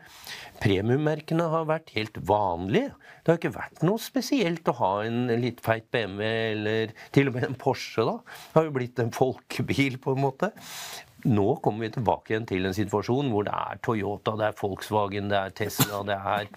premiummerkene 0.62 1.50
har 1.52 1.68
vært 1.70 1.92
helt 1.98 2.18
vanlige. 2.30 2.94
Det 3.22 3.34
har 3.34 3.42
ikke 3.42 3.58
vært 3.58 3.84
noe 3.86 4.02
spesielt 4.02 4.70
å 4.70 4.78
ha 4.80 4.94
en 5.06 5.26
litt 5.42 5.60
feit 5.66 5.90
BMW 5.94 6.30
eller 6.54 6.96
til 7.16 7.32
og 7.32 7.38
med 7.38 7.50
en 7.50 7.60
Porsche. 7.60 8.06
da. 8.06 8.20
Det 8.22 8.60
har 8.60 8.70
jo 8.70 8.78
blitt 8.78 9.02
en 9.04 9.14
folkebil, 9.14 9.98
på 10.02 10.14
en 10.14 10.24
måte. 10.24 10.54
Nå 11.28 11.48
kommer 11.64 11.88
vi 11.88 11.92
tilbake 11.98 12.34
igjen 12.34 12.48
til 12.50 12.68
en 12.70 12.76
situasjon 12.76 13.32
hvor 13.34 13.48
det 13.48 13.54
er 13.56 13.82
Toyota, 13.84 14.36
det 14.40 14.48
er 14.50 14.58
Volkswagen, 14.58 15.30
det 15.32 15.40
er 15.40 15.56
Tesla, 15.58 16.02
det 16.08 16.18
er 16.18 16.48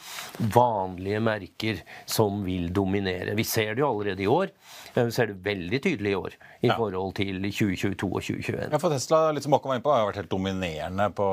vanlige 0.54 1.22
merker 1.24 1.82
som 2.08 2.44
vil 2.46 2.70
dominere. 2.74 3.34
Vi 3.38 3.46
ser 3.46 3.74
det 3.74 3.84
jo 3.84 3.90
allerede 3.90 4.24
i 4.24 4.30
år. 4.30 4.54
Vi 4.94 5.06
ser 5.14 5.32
det 5.32 5.40
veldig 5.44 5.82
tydelig 5.82 6.14
i 6.14 6.18
år 6.18 6.38
i 6.60 6.70
ja. 6.70 6.76
forhold 6.78 7.14
til 7.18 7.42
2022 7.42 8.08
og 8.08 8.22
2021. 8.22 8.64
Ja, 8.70 8.80
for 8.82 8.94
Tesla 8.94 9.20
litt 9.34 9.46
som 9.46 9.54
Håkon 9.56 9.72
var 9.72 9.80
inne 9.80 9.86
på, 9.86 9.94
har 9.94 10.08
vært 10.08 10.22
helt 10.22 10.32
dominerende 10.32 11.10
på 11.16 11.28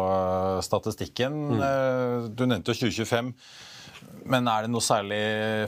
statistikken. 0.65 1.41
Mm. 1.53 1.65
Eh, 1.69 2.29
du 2.33 2.45
nevnte 2.47 2.73
jo 2.73 2.87
2025. 2.87 3.33
Men 4.27 4.47
er 4.51 4.65
det 4.65 4.71
noe 4.73 4.83
særlig 4.83 5.19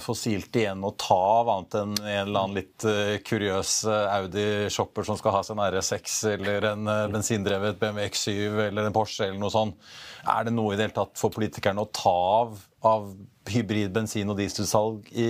fossilt 0.03 0.55
igjen 0.59 0.83
å 0.83 0.91
ta 0.99 1.15
av, 1.15 1.51
annet 1.53 1.77
enn 1.79 1.93
en 1.99 2.07
eller 2.25 2.41
annen 2.41 2.57
litt 2.59 2.85
uh, 2.87 3.15
kuriøs 3.23 3.73
uh, 3.87 4.17
Audi-shopper 4.17 5.07
som 5.07 5.19
skal 5.19 5.35
ha 5.37 5.43
en 5.53 5.61
RS6 5.63 6.17
eller 6.33 6.67
en 6.73 6.89
uh, 6.91 7.07
bensindrevet 7.11 7.79
BMW 7.79 8.09
X7 8.09 8.59
eller 8.67 8.89
en 8.89 8.95
Porsche 8.95 9.29
eller 9.29 9.39
noe 9.39 9.53
sånt? 9.53 9.79
Er 10.27 10.47
det 10.47 10.55
noe 10.55 10.73
i 10.73 10.79
det 10.79 10.89
hele 10.89 10.97
tatt 10.97 11.15
for 11.19 11.31
politikerne 11.35 11.85
å 11.85 11.91
ta 11.95 12.15
av 12.43 12.59
av 12.85 13.11
hybrid 13.49 13.91
bensin- 13.91 14.29
og 14.29 14.37
dieselsalg 14.39 15.07
i 15.11 15.29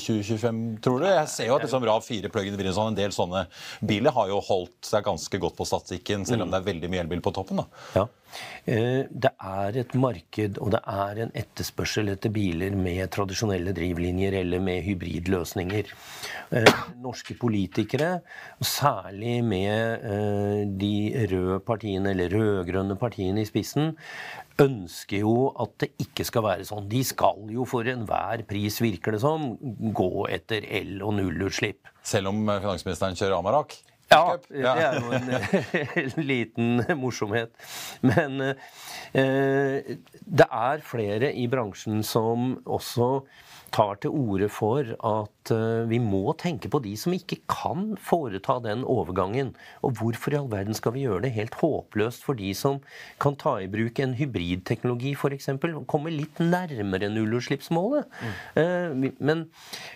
2025, 0.00 0.62
tror 0.84 1.02
du? 1.02 1.06
Jeg 1.06 1.28
ser 1.32 1.50
jo 1.50 1.56
at 1.56 1.64
liksom 1.64 1.84
RAV 1.86 2.02
4 2.04 2.30
plug-in 2.32 2.56
hybrid 2.56 2.74
sånn, 2.76 2.92
en 2.92 2.98
del 2.98 3.14
sånne 3.14 3.44
biler 3.86 4.14
har 4.16 4.30
jo 4.32 4.40
holdt 4.44 4.90
seg 4.90 5.06
ganske 5.06 5.42
godt 5.42 5.58
på 5.58 5.68
statistikken, 5.68 6.26
selv 6.28 6.46
om 6.46 6.50
det 6.52 6.60
er 6.60 6.70
veldig 6.72 6.90
mye 6.90 7.04
elbil 7.04 7.22
på 7.24 7.34
toppen. 7.36 7.62
da. 7.62 7.84
Ja. 7.94 8.08
Eh, 8.64 9.06
det 9.10 9.30
er 9.42 9.78
et 9.80 9.94
marked 9.98 10.58
og 10.62 10.70
det 10.74 10.80
er 10.86 11.22
en 11.24 11.32
etterspørsel 11.34 12.12
etter 12.12 12.30
biler 12.34 12.76
med 12.78 13.02
tradisjonelle 13.10 13.74
drivlinjer 13.74 14.36
eller 14.42 14.62
med 14.62 14.84
hybridløsninger. 14.86 15.90
Eh, 16.54 16.84
norske 17.02 17.34
politikere, 17.40 18.20
særlig 18.62 19.40
med 19.46 20.06
eh, 20.06 20.62
de 20.80 20.94
røde 21.32 21.60
partiene 21.66 22.14
eller 22.14 22.30
rød-grønne 22.34 22.98
partiene 23.00 23.42
i 23.42 23.48
spissen, 23.48 23.96
ønsker 24.60 25.22
jo 25.22 25.50
at 25.62 25.76
det 25.84 25.90
ikke 26.02 26.24
skal 26.28 26.44
være 26.44 26.66
sånn. 26.68 26.88
De 26.90 27.02
skal 27.06 27.46
jo 27.52 27.66
for 27.68 27.86
enhver 27.88 28.42
pris, 28.48 28.80
virker 28.82 29.16
det 29.16 29.22
som, 29.22 29.54
gå 29.60 30.10
etter 30.32 30.66
el- 30.80 31.04
og 31.06 31.14
nullutslipp. 31.18 31.88
Selv 32.02 32.32
om 32.32 32.42
finansministeren 32.48 33.16
kjører 33.18 33.38
Amarak? 33.38 33.78
Ja, 34.10 34.34
det 34.50 34.66
er 34.66 34.96
jo 34.98 35.12
en, 35.14 35.28
en 36.02 36.24
liten 36.26 36.82
morsomhet. 36.98 37.52
Men 38.02 38.40
eh, 38.42 39.94
det 40.26 40.48
er 40.50 40.82
flere 40.82 41.30
i 41.30 41.46
bransjen 41.50 42.02
som 42.06 42.56
også 42.66 43.20
tar 43.72 43.98
til 44.02 44.14
orde 44.14 44.48
for 44.52 44.84
at 44.84 45.52
uh, 45.54 45.88
vi 45.90 45.98
må 46.02 46.34
tenke 46.38 46.70
på 46.70 46.80
de 46.84 46.92
som 46.98 47.14
ikke 47.16 47.40
kan 47.50 47.94
foreta 48.00 48.58
den 48.64 48.84
overgangen. 48.84 49.54
Og 49.86 49.96
hvorfor 50.00 50.34
i 50.34 50.38
all 50.40 50.50
verden 50.52 50.76
skal 50.76 50.94
vi 50.96 51.04
gjøre 51.06 51.24
det 51.26 51.32
helt 51.36 51.56
håpløst 51.60 52.24
for 52.26 52.38
de 52.38 52.52
som 52.56 52.80
kan 53.22 53.38
ta 53.40 53.56
i 53.60 53.70
bruk 53.70 54.00
en 54.02 54.16
hybridteknologi 54.18 55.14
f.eks. 55.14 55.48
og 55.54 55.86
komme 55.90 56.12
litt 56.14 56.42
nærmere 56.42 57.10
nullutslippsmålet? 57.12 58.10
Mm. 58.56 59.08
Men 59.18 59.46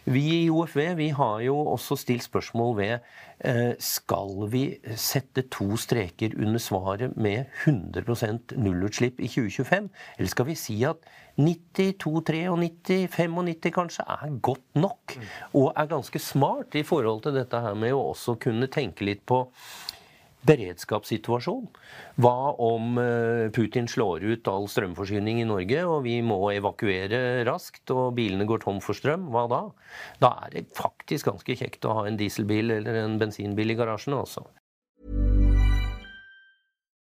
vi 0.04 0.24
i 0.44 0.50
OFV 0.52 0.94
vi 0.98 1.10
har 1.16 1.40
jo 1.44 1.58
også 1.74 1.98
stilt 2.00 2.26
spørsmål 2.26 2.76
ved 2.78 2.94
uh, 2.98 3.74
skal 3.82 4.48
vi 4.52 4.64
sette 5.00 5.46
to 5.54 5.74
streker 5.80 6.36
under 6.38 6.62
svaret 6.62 7.16
med 7.16 7.50
100% 7.66 8.56
nullutslipp 8.56 9.20
i 9.20 9.28
2025, 9.28 9.90
eller 10.18 10.34
skal 10.34 10.50
vi 10.50 10.58
si 10.58 10.80
at 10.86 11.04
92, 11.36 12.20
93, 12.24 13.08
95 13.10 13.72
kanskje 13.74 14.04
er 14.06 14.36
godt 14.44 14.78
nok. 14.78 15.16
Og 15.58 15.72
er 15.74 15.90
ganske 15.90 16.20
smart 16.22 16.76
i 16.78 16.84
forhold 16.86 17.24
til 17.24 17.34
dette 17.38 17.60
her 17.64 17.74
med 17.78 17.96
å 17.96 18.10
også 18.12 18.36
kunne 18.42 18.70
tenke 18.70 19.06
litt 19.08 19.24
på 19.26 19.44
beredskapssituasjon. 20.44 21.68
Hva 22.20 22.52
om 22.62 22.98
eh, 23.00 23.46
Putin 23.54 23.88
slår 23.90 24.26
ut 24.28 24.50
all 24.50 24.68
strømforsyning 24.70 25.40
i 25.42 25.46
Norge, 25.48 25.80
og 25.88 26.04
vi 26.04 26.18
må 26.26 26.38
evakuere 26.52 27.44
raskt, 27.48 27.88
og 27.94 28.12
bilene 28.18 28.46
går 28.48 28.64
tom 28.66 28.82
for 28.84 28.96
strøm? 28.98 29.30
Hva 29.32 29.46
da? 29.50 29.62
Da 30.22 30.34
er 30.44 30.58
det 30.58 30.66
faktisk 30.76 31.30
ganske 31.32 31.56
kjekt 31.60 31.88
å 31.88 31.96
ha 32.00 32.04
en 32.08 32.20
dieselbil 32.20 32.76
eller 32.78 33.00
en 33.04 33.18
bensinbil 33.20 33.72
i 33.72 33.78
garasjen, 33.78 34.16
altså. 34.18 34.44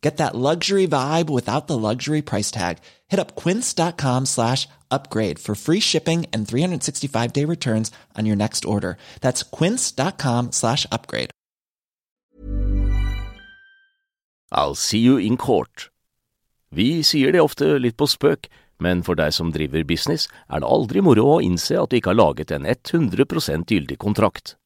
Get 0.00 0.18
that 0.18 0.34
luxury 0.34 0.86
vibe 0.86 1.28
without 1.28 1.66
the 1.66 1.76
luxury 1.76 2.22
price 2.22 2.50
tag. 2.50 2.78
Hit 3.08 3.18
up 3.18 3.34
quince.com 3.34 4.26
slash 4.26 4.68
upgrade 4.90 5.38
for 5.38 5.54
free 5.54 5.80
shipping 5.80 6.26
and 6.32 6.46
365 6.46 7.32
day 7.32 7.44
returns 7.44 7.90
on 8.16 8.26
your 8.26 8.36
next 8.36 8.64
order. 8.64 8.96
That's 9.20 9.42
quince.com 9.42 10.52
slash 10.52 10.86
upgrade. 10.92 11.30
I'll 14.50 14.74
see 14.74 15.00
you 15.00 15.18
in 15.18 15.36
court. 15.36 15.90
Vi 16.70 17.02
sier 17.02 17.32
det 17.32 17.40
ofte 17.40 17.78
litt 17.80 17.96
på 17.96 18.06
spøk, 18.08 18.48
men 18.80 19.02
for 19.04 19.18
deg 19.18 19.32
som 19.34 19.52
driver 19.52 19.84
business, 19.84 20.28
er 20.48 20.62
det 20.62 20.68
aldri 20.68 21.02
moro 21.04 21.24
å 21.34 21.42
innse 21.44 21.76
at 21.76 21.90
du 21.90 21.98
ikke 21.98 22.12
har 22.14 22.20
laget 22.20 22.52
en 22.52 22.64
100 22.64 23.64
gyldig 23.68 23.98
kontrakt. 23.98 24.56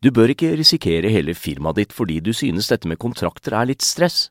Du 0.00 0.10
bør 0.10 0.30
ikke 0.30 0.54
risikere 0.56 1.10
hele 1.10 1.34
firmaet 1.34 1.80
ditt 1.80 1.92
fordi 1.92 2.20
du 2.20 2.32
synes 2.32 2.68
dette 2.70 2.88
med 2.88 3.00
kontrakter 3.02 3.56
er 3.56 3.68
litt 3.72 3.82
stress. 3.82 4.30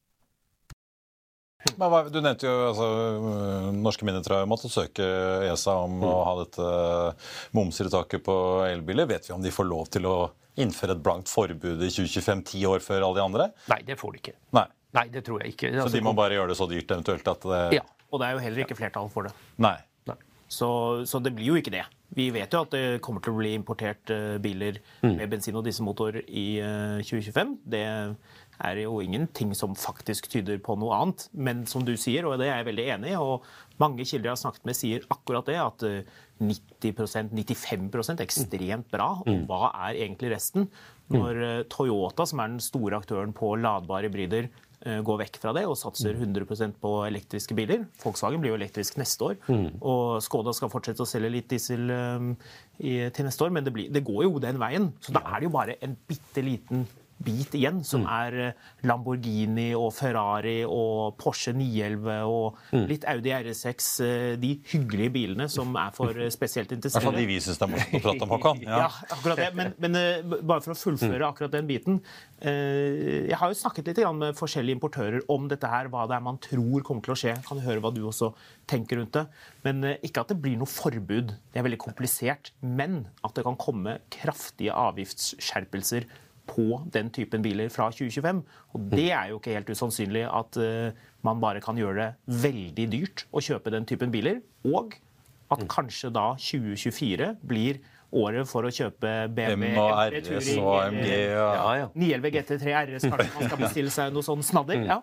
Men 1.77 1.91
hva, 1.93 2.01
du 2.09 2.19
nevnte 2.21 2.47
jo 2.47 2.53
altså, 2.71 2.87
Norske 3.75 4.05
myndigheter 4.07 4.35
har 4.39 4.49
måttet 4.49 4.73
søke 4.73 5.05
ESA 5.49 5.75
om 5.85 6.01
å 6.05 6.13
ha 6.25 6.33
dette 6.41 6.69
momsfritaket 7.57 8.23
på 8.25 8.35
elbiler. 8.67 9.09
Vet 9.09 9.29
vi 9.29 9.35
om 9.35 9.43
de 9.43 9.53
får 9.53 9.69
lov 9.69 9.91
til 9.93 10.07
å 10.09 10.15
innføre 10.61 10.97
et 10.97 11.03
blankt 11.05 11.31
forbud 11.31 11.81
i 11.85 11.89
2025, 11.93 12.43
ti 12.51 12.65
år 12.67 12.83
før 12.83 13.05
alle 13.07 13.21
de 13.21 13.25
andre? 13.25 13.49
Nei, 13.71 13.79
det 13.87 13.97
får 14.01 14.17
de 14.17 14.23
ikke. 14.23 14.35
Nei. 14.57 14.67
Nei, 14.97 15.05
det 15.13 15.23
tror 15.23 15.43
jeg 15.45 15.53
ikke. 15.55 15.69
Så 15.71 15.85
Altså, 15.85 15.95
de 15.97 16.03
må 16.03 16.11
bare 16.17 16.35
gjøre 16.35 16.51
det 16.51 16.59
så 16.59 16.67
dyrt 16.67 16.91
eventuelt 16.91 17.31
at 17.31 17.47
det 17.53 17.61
Ja. 17.79 17.85
Og 18.11 18.19
det 18.19 18.27
er 18.27 18.35
jo 18.35 18.43
heller 18.43 18.65
ikke 18.65 18.75
flertall 18.75 19.07
for 19.13 19.29
det. 19.29 19.31
Nei. 19.63 19.77
Så, 20.51 20.67
så 21.07 21.21
det 21.23 21.31
blir 21.31 21.47
jo 21.47 21.53
ikke 21.55 21.71
det. 21.71 21.85
Vi 22.11 22.25
vet 22.35 22.51
jo 22.51 22.65
at 22.65 22.73
det 22.75 22.99
kommer 22.99 23.23
til 23.23 23.31
å 23.31 23.37
bli 23.39 23.53
importert 23.55 24.11
biler 24.43 24.81
med 25.05 25.29
bensin- 25.31 25.55
og 25.55 25.63
dieselmotor 25.63 26.17
i 26.27 26.43
eh, 26.59 26.97
2025. 27.07 27.53
Det 27.71 27.85
er 28.61 28.81
jo 28.83 28.99
ingenting 29.03 29.53
som 29.57 29.75
faktisk 29.77 30.29
tyder 30.31 30.59
på 30.63 30.77
noe 30.79 30.95
annet. 30.97 31.27
Men 31.33 31.65
som 31.69 31.85
du 31.87 31.93
sier, 31.99 32.27
og 32.27 32.39
det 32.41 32.49
er 32.49 32.61
jeg 32.61 32.69
veldig 32.71 32.87
enig 32.95 33.13
i, 33.13 33.19
og 33.19 33.45
mange 33.81 34.05
kilder 34.05 34.31
jeg 34.31 34.35
har 34.35 34.41
snakket 34.43 34.67
med, 34.69 34.77
sier 34.77 35.05
akkurat 35.13 35.49
det, 35.49 35.59
at 35.61 35.85
eh, 35.87 36.17
90% 36.41 37.35
95 37.37 38.15
er 38.15 38.25
ekstremt 38.25 38.89
bra. 38.93 39.13
Og 39.25 39.45
hva 39.49 39.71
er 39.87 40.03
egentlig 40.07 40.33
resten? 40.35 40.69
Når 41.11 41.45
eh, 41.45 41.61
Toyota, 41.71 42.27
som 42.29 42.41
er 42.41 42.53
den 42.53 42.63
store 42.63 43.01
aktøren 43.01 43.33
på 43.35 43.53
ladbare 43.59 44.09
hybrider, 44.09 44.49
eh, 44.85 45.01
går 45.05 45.21
vekk 45.25 45.41
fra 45.43 45.53
det 45.57 45.65
og 45.69 45.77
satser 45.79 46.15
100% 46.15 46.77
på 46.81 46.93
elektriske 47.09 47.57
biler. 47.57 47.85
Volkswagen 48.03 48.43
blir 48.43 48.53
jo 48.53 48.61
elektrisk 48.61 48.97
neste 49.01 49.31
år. 49.31 49.41
Og 49.81 50.21
Skoda 50.23 50.55
skal 50.57 50.71
fortsette 50.73 51.03
å 51.05 51.09
selge 51.09 51.33
litt 51.33 51.51
diesel 51.51 51.89
um, 51.89 52.31
i, 52.79 52.97
til 53.13 53.27
neste 53.27 53.47
år, 53.47 53.53
men 53.53 53.67
det, 53.67 53.75
blir, 53.75 53.91
det 53.93 54.05
går 54.07 54.25
jo 54.29 54.41
den 54.43 54.61
veien. 54.61 54.91
Så 55.03 55.15
da 55.17 55.25
er 55.27 55.41
det 55.41 55.49
jo 55.49 55.55
bare 55.57 55.79
en 55.85 55.97
bitte 56.09 56.45
liten 56.45 56.87
bit 57.23 57.53
igjen, 57.57 57.79
som 57.85 58.03
er 58.09 58.35
eh, 58.47 58.67
Lamborghini 58.89 59.69
og 59.77 59.91
Ferrari 59.95 60.61
og 60.65 61.15
Porsche 61.21 61.53
911 61.55 62.17
og 62.27 62.79
litt 62.89 63.05
Audi 63.09 63.33
RS6. 63.35 63.87
eh, 64.05 64.35
De 64.41 64.51
hyggelige 64.73 65.13
bilene 65.15 65.47
som 65.51 65.75
er 65.79 65.93
for 65.95 66.17
eh, 66.17 66.31
spesielt 66.33 66.71
I 66.73 66.79
hvert 66.79 66.97
fall 66.97 67.15
de 67.17 67.23
interesserte. 67.23 67.27
vi 67.29 67.39
syns 67.45 67.61
det 67.61 67.67
er 67.67 67.73
morsomt 67.75 67.97
å 67.97 68.03
prate 68.07 68.27
om, 68.27 68.33
Håkon. 68.35 68.63
Ja, 68.71 68.87
akkurat 69.15 69.41
det. 69.41 69.49
Men, 69.57 69.73
men 69.83 69.99
bare 70.47 70.63
for 70.65 70.73
å 70.75 70.79
fullføre 70.79 71.27
akkurat 71.29 71.53
den 71.53 71.69
biten. 71.69 72.01
Jeg 72.41 73.37
har 73.37 73.51
jo 73.51 73.57
snakket 73.57 73.91
litt 73.91 74.01
med 74.17 74.37
forskjellige 74.39 74.77
importører 74.79 75.25
om 75.29 75.45
dette 75.51 75.69
her, 75.69 75.89
hva 75.93 76.07
det 76.09 76.15
er 76.17 76.23
man 76.25 76.39
tror 76.41 76.81
kommer 76.87 77.05
til 77.05 77.13
å 77.13 77.19
skje. 77.19 77.35
Jeg 77.35 77.45
Kan 77.47 77.61
høre 77.61 77.83
hva 77.83 77.91
du 77.93 78.01
også 78.09 78.31
tenker 78.69 78.97
rundt 79.01 79.13
det. 79.17 79.25
Men 79.65 79.83
ikke 80.01 80.23
at 80.23 80.31
det 80.33 80.39
blir 80.41 80.57
noe 80.57 80.69
forbud. 80.69 81.35
Det 81.51 81.61
er 81.61 81.67
veldig 81.67 81.81
komplisert. 81.83 82.53
Men 82.65 83.03
at 83.25 83.35
det 83.37 83.45
kan 83.45 83.59
komme 83.61 83.99
kraftige 84.13 84.73
avgiftsskjerpelser 84.73 86.07
på 86.51 86.81
den 86.91 87.09
typen 87.15 87.43
biler 87.45 87.71
fra 87.71 87.87
2025. 87.93 88.41
Og 88.75 88.89
det 88.91 89.07
er 89.15 89.31
jo 89.31 89.39
ikke 89.39 89.55
helt 89.55 89.71
usannsynlig 89.71 90.25
at 90.27 90.59
eh, 90.59 90.99
man 91.25 91.39
bare 91.43 91.61
kan 91.63 91.79
gjøre 91.79 91.95
det 92.01 92.41
veldig 92.43 92.87
dyrt 92.91 93.25
å 93.31 93.43
kjøpe 93.43 93.71
den 93.73 93.87
typen 93.89 94.11
biler. 94.13 94.41
Og 94.67 94.97
at 95.51 95.63
kanskje 95.71 96.11
da 96.15 96.31
2024 96.39 97.33
blir 97.47 97.81
året 98.11 98.47
for 98.49 98.67
å 98.67 98.71
kjøpe 98.73 99.09
BMW 99.31 99.71
M 99.71 99.79
og 99.79 99.91
M3 99.95 100.21
RS 100.35 100.49
og 100.59 100.71
AMG 100.81 101.07
Ja, 101.07 101.73
ja. 101.79 101.89
911 101.95 102.33
GT3 102.35 102.73
RS, 102.81 103.05
kanskje 103.07 103.29
man 103.37 103.47
skal 103.47 103.61
bestille 103.61 103.93
seg 103.95 104.15
noe 104.15 104.25
sånn 104.27 104.43
snadder. 104.43 104.83
Ja. 104.87 104.99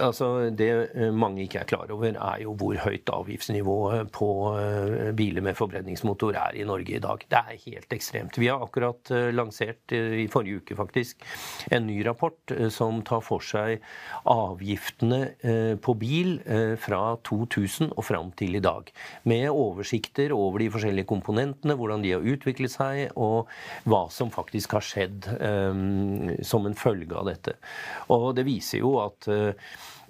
Altså, 0.00 0.50
Det 0.50 0.70
eh, 0.94 1.12
mange 1.12 1.44
ikke 1.44 1.60
er 1.62 1.68
klar 1.68 1.90
over, 1.92 2.06
er 2.14 2.42
jo 2.42 2.54
hvor 2.58 2.76
høyt 2.84 3.10
avgiftsnivået 3.12 4.10
på 4.14 4.28
eh, 4.58 5.12
biler 5.16 5.44
med 5.44 5.56
forbrenningsmotor 5.58 6.36
er 6.38 6.56
i 6.58 6.64
Norge 6.64 6.96
i 6.96 7.02
dag. 7.02 7.24
Det 7.30 7.38
er 7.38 7.60
helt 7.66 7.92
ekstremt. 7.92 8.38
Vi 8.38 8.48
har 8.48 8.62
akkurat 8.62 9.10
eh, 9.10 9.30
lansert, 9.34 9.92
i 9.92 10.26
forrige 10.30 10.62
uke 10.62 10.76
faktisk, 10.76 11.22
en 11.70 11.86
ny 11.86 12.00
rapport 12.06 12.52
som 12.72 13.02
tar 13.06 13.22
for 13.24 13.42
seg 13.44 13.82
avgiftene 14.30 15.76
på 15.82 15.94
bil 15.98 16.36
fra 16.80 17.00
2000 17.26 17.92
og 17.94 18.04
fram 18.06 18.30
til 18.38 18.56
i 18.56 18.62
dag. 18.64 18.88
Med 19.28 19.48
oversikter 19.50 20.32
over 20.34 20.62
de 20.62 20.70
forskjellige 20.72 21.08
komponentene, 21.10 21.76
hvordan 21.78 22.04
de 22.04 22.14
har 22.14 22.24
utviklet 22.34 22.72
seg, 22.72 23.14
og 23.16 23.50
hva 23.88 24.04
som 24.12 24.32
faktisk 24.34 24.76
har 24.78 24.84
skjedd 24.84 25.28
som 26.46 26.68
en 26.68 26.78
følge 26.78 27.14
av 27.18 27.28
dette. 27.30 27.56
Og 28.14 28.32
det 28.38 28.46
viser 28.48 28.82
jo 28.82 28.96
at 29.04 29.28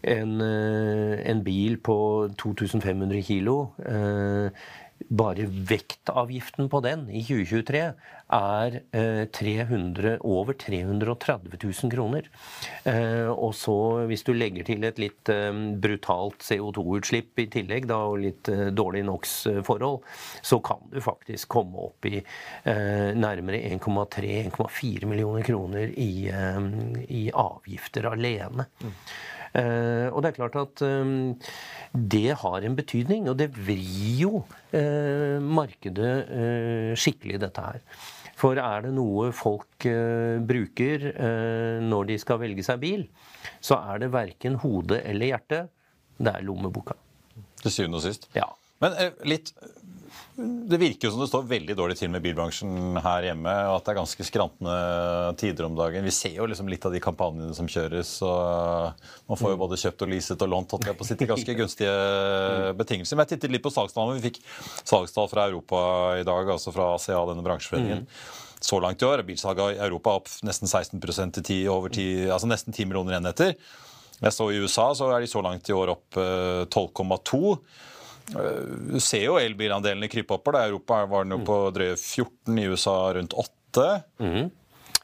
en, 0.05 0.41
eh, 0.41 1.31
en 1.31 1.43
bil 1.45 1.79
på 1.83 1.97
2500 2.41 3.23
kilo 3.25 3.57
eh, 3.85 4.65
bare 5.09 5.47
vektavgiften 5.47 6.69
på 6.71 6.81
den 6.85 7.09
i 7.11 7.23
2023 7.27 7.81
er 8.35 8.77
eh, 8.97 9.25
300, 9.37 10.17
over 10.25 10.57
330 10.59 11.59
000 11.61 11.93
kroner. 11.93 12.29
Eh, 12.89 13.29
og 13.29 13.53
så 13.55 13.77
hvis 14.09 14.25
du 14.27 14.33
legger 14.35 14.67
til 14.67 14.87
et 14.87 14.99
litt 15.03 15.31
eh, 15.33 15.53
brutalt 15.83 16.47
CO2-utslipp 16.47 17.45
i 17.45 17.49
tillegg, 17.53 17.89
da, 17.91 18.01
og 18.09 18.23
litt 18.25 18.49
eh, 18.51 18.71
dårlig 18.75 19.05
NOx-forhold, 19.11 20.01
så 20.43 20.61
kan 20.65 20.83
du 20.91 20.99
faktisk 21.05 21.53
komme 21.53 21.85
opp 21.91 22.09
i 22.09 22.17
eh, 22.19 23.13
nærmere 23.19 23.61
1,3-1,4 23.77 25.11
millioner 25.11 25.47
kroner 25.47 25.93
i, 25.93 26.27
eh, 26.33 26.61
i 27.13 27.29
avgifter 27.29 28.09
alene. 28.15 28.71
Eh, 28.83 29.33
og 29.55 30.19
det 30.25 30.33
er 30.33 30.37
klart 30.39 30.57
at 30.59 30.83
eh, 30.83 31.13
det 31.95 32.35
har 32.41 32.67
en 32.67 32.77
betydning, 32.79 33.29
og 33.31 33.39
det 33.39 33.53
vrir 33.55 34.19
jo 34.25 34.43
eh, 34.75 35.39
markedet 35.39 36.15
eh, 36.27 36.93
skikkelig, 36.99 37.39
dette 37.45 37.65
her. 37.69 37.81
For 38.35 38.59
er 38.59 38.89
det 38.89 38.91
noe 38.97 39.31
folk 39.37 39.87
eh, 39.87 40.41
bruker 40.43 41.07
eh, 41.13 41.79
når 41.85 42.11
de 42.11 42.19
skal 42.19 42.41
velge 42.43 42.67
seg 42.67 42.83
bil, 42.83 43.07
så 43.63 43.79
er 43.93 44.03
det 44.03 44.13
verken 44.15 44.59
hode 44.65 44.99
eller 45.07 45.31
hjerte, 45.31 45.63
det 46.19 46.35
er 46.35 46.47
lommeboka. 46.47 46.99
Til 47.63 47.73
syvende 47.73 48.01
og 48.01 48.07
sist. 48.07 48.29
Ja. 48.35 48.51
Men 48.83 48.99
eh, 48.99 49.15
litt 49.29 49.55
Det 50.35 50.79
virker 50.81 51.07
jo 51.07 51.13
som 51.15 51.21
det 51.23 51.29
står 51.31 51.45
veldig 51.47 51.75
dårlig 51.79 51.95
til 51.99 52.11
med 52.11 52.23
bilbransjen 52.25 52.99
her 53.05 53.27
hjemme, 53.29 53.53
og 53.69 53.77
at 53.77 53.87
det 53.87 53.93
er 53.93 53.99
ganske 54.01 54.27
skrantende 54.27 54.79
tider 55.39 55.69
om 55.69 55.77
dagen. 55.79 56.07
Vi 56.07 56.15
ser 56.15 56.35
jo 56.41 56.49
liksom 56.51 56.71
litt 56.71 56.87
av 56.89 56.95
de 56.95 57.03
kampanjene 57.03 57.55
som 57.55 57.69
kjøres, 57.71 58.17
og 58.27 59.05
man 59.31 59.39
får 59.39 59.55
jo 59.55 59.61
både 59.61 59.79
kjøpt 59.85 60.03
og 60.03 60.11
leaset 60.11 60.43
og 60.43 60.51
lånt 60.51 60.75
holdt 60.75 60.91
jeg 60.91 60.99
på 60.99 61.07
å 61.07 61.09
si, 61.09 61.19
til 61.21 61.31
ganske 61.31 61.57
gunstige 61.61 61.95
betingelser. 62.81 63.15
Men 63.15 63.29
jeg 63.29 63.37
tittet 63.37 63.55
litt 63.55 63.67
på 63.67 63.75
salgstallene. 63.75 64.19
Vi 64.19 64.33
fikk 64.33 64.43
salgstall 64.83 65.31
fra 65.31 65.47
Europa 65.53 65.85
i 66.19 66.27
dag, 66.27 66.51
altså 66.57 66.75
fra 66.75 66.91
ACA, 66.97 67.21
denne 67.31 67.47
bransjeforeningen. 67.47 68.05
Så 68.65 68.83
langt 68.83 69.03
i 69.03 69.07
år 69.07 69.21
er 69.21 69.29
bilsalget 69.29 69.77
i 69.77 69.83
Europa 69.87 70.19
opp 70.19 70.31
nesten 70.43 70.67
16 70.67 70.99
til 70.99 71.43
10, 71.45 71.63
over 71.71 71.95
10, 71.95 72.31
altså 72.33 72.51
nesten 72.51 72.75
10 72.75 72.91
millioner 72.91 73.21
enheter. 73.21 73.55
Jeg 74.19 74.35
så 74.35 74.51
I 74.51 74.61
USA 74.63 74.91
så 74.97 75.11
er 75.13 75.23
de 75.23 75.31
så 75.31 75.43
langt 75.45 75.69
i 75.69 75.75
år 75.77 75.95
opp 75.95 76.19
eh, 76.19 76.65
12,2. 76.73 77.59
Du 78.33 78.99
ser 79.03 79.27
jo 79.27 79.37
elbilandelene 79.41 80.09
krype 80.09 80.39
oppover. 80.39 80.63
I 80.65 80.73
Europa 80.73 81.03
var 81.11 81.27
den 81.27 81.37
jo 81.37 81.41
på 81.45 81.59
drøye 81.77 81.97
14, 81.97 82.59
i 82.59 82.69
USA 82.73 82.97
rundt 83.19 83.37
8. 83.37 83.89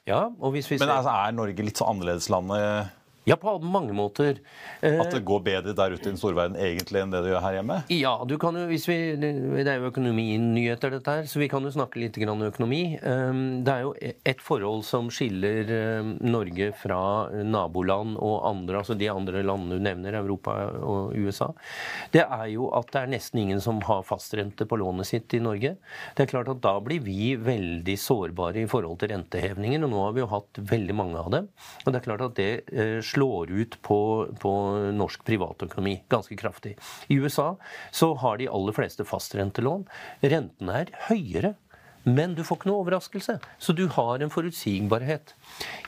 Ja, 0.09 0.23
og 0.27 0.55
hvis 0.55 0.71
vi 0.71 0.79
Men 0.81 0.95
altså, 0.95 1.13
er 1.13 1.37
Norge 1.37 1.67
litt 1.67 1.81
så 1.81 1.91
annerledeslandet 1.91 2.97
Ja, 3.29 3.37
på 3.37 3.53
mange 3.61 3.93
måter. 3.93 4.39
Eh, 4.81 4.97
At 5.01 5.13
det 5.13 5.21
går 5.29 5.43
bedre 5.45 5.75
der 5.77 5.93
ute 5.93 6.07
i 6.07 6.11
den 6.11 6.17
store 6.21 6.39
verden 6.39 6.57
egentlig 6.57 7.03
enn 7.03 7.11
det 7.13 7.21
det 7.27 7.35
gjør 7.35 7.43
her 7.45 7.57
hjemme? 7.59 7.77
Ja, 7.93 8.15
du 8.27 8.37
kan 8.41 8.57
jo, 8.57 8.63
hvis 8.71 8.87
vi, 8.89 8.97
det 9.21 9.67
er 9.69 9.83
jo 9.83 9.91
økonominyheter, 9.91 10.95
dette 10.97 11.17
her, 11.19 11.29
så 11.29 11.43
vi 11.43 11.49
kan 11.53 11.67
jo 11.67 11.73
snakke 11.75 12.01
litt 12.01 12.17
grann 12.17 12.41
økonomi. 12.47 12.97
Ehm, 13.05 13.43
det 13.67 13.75
er 13.75 13.85
jo 13.85 13.93
et 14.01 14.41
forhold 14.41 14.87
som 14.89 15.11
skiller 15.13 15.69
ehm, 15.77 16.15
Norge 16.33 16.71
fra 16.81 17.01
naboland 17.45 18.17
og 18.17 18.39
andre, 18.49 18.81
altså 18.81 18.97
de 18.99 19.11
andre 19.13 19.45
landene 19.45 19.77
du 19.77 19.85
nevner, 19.85 20.17
Europa 20.23 20.57
og 20.81 21.13
USA. 21.21 21.51
Det 22.15 22.25
er 22.25 22.47
jo 22.55 22.71
at 22.77 22.89
det 22.95 23.03
er 23.05 23.13
nesten 23.19 23.43
ingen 23.45 23.61
som 23.61 23.83
har 23.85 24.03
fastrente 24.09 24.65
på 24.69 24.81
lånet 24.81 25.11
sitt 25.13 25.37
i 25.37 25.43
Norge. 25.45 25.75
Det 26.17 26.25
er 26.25 26.33
klart 26.33 26.49
at 26.55 26.65
da 26.65 26.75
blir 26.83 27.05
vi 27.05 27.35
veldig 27.37 27.99
sårbare 28.01 28.65
i 28.65 28.69
forhold 28.71 28.99
til 29.05 29.13
rentehevninger, 29.13 29.85
og 29.85 29.93
nå 29.93 30.03
har 30.07 30.17
vi 30.17 30.25
jo 30.25 30.33
hatt 30.33 30.65
veldig 30.73 30.97
mange 30.97 31.21
av 31.21 31.31
dem. 31.37 31.53
Og 31.85 31.93
det 31.93 32.01
er 32.01 32.09
klart 32.09 32.27
at 32.31 32.37
det 32.41 32.51
eh, 32.73 32.99
slår 33.11 33.51
ut 33.51 33.79
på, 33.87 34.01
på 34.43 34.53
norsk 34.97 35.25
privatøkonomi 35.27 36.01
ganske 36.13 36.37
kraftig. 36.41 36.77
I 37.11 37.19
USA 37.21 37.55
så 37.91 38.13
har 38.23 38.39
de 38.41 38.51
aller 38.51 38.77
fleste 38.77 39.07
fastrentelån. 39.09 39.89
Rentene 40.23 40.85
er 40.85 40.95
høyere 41.09 41.57
men 42.09 42.33
du 42.35 42.41
får 42.47 42.61
ikke 42.61 42.71
noe 42.71 42.81
overraskelse, 42.81 43.37
så 43.61 43.75
du 43.77 43.83
har 43.93 44.23
en 44.23 44.33
forutsigbarhet. 44.33 45.35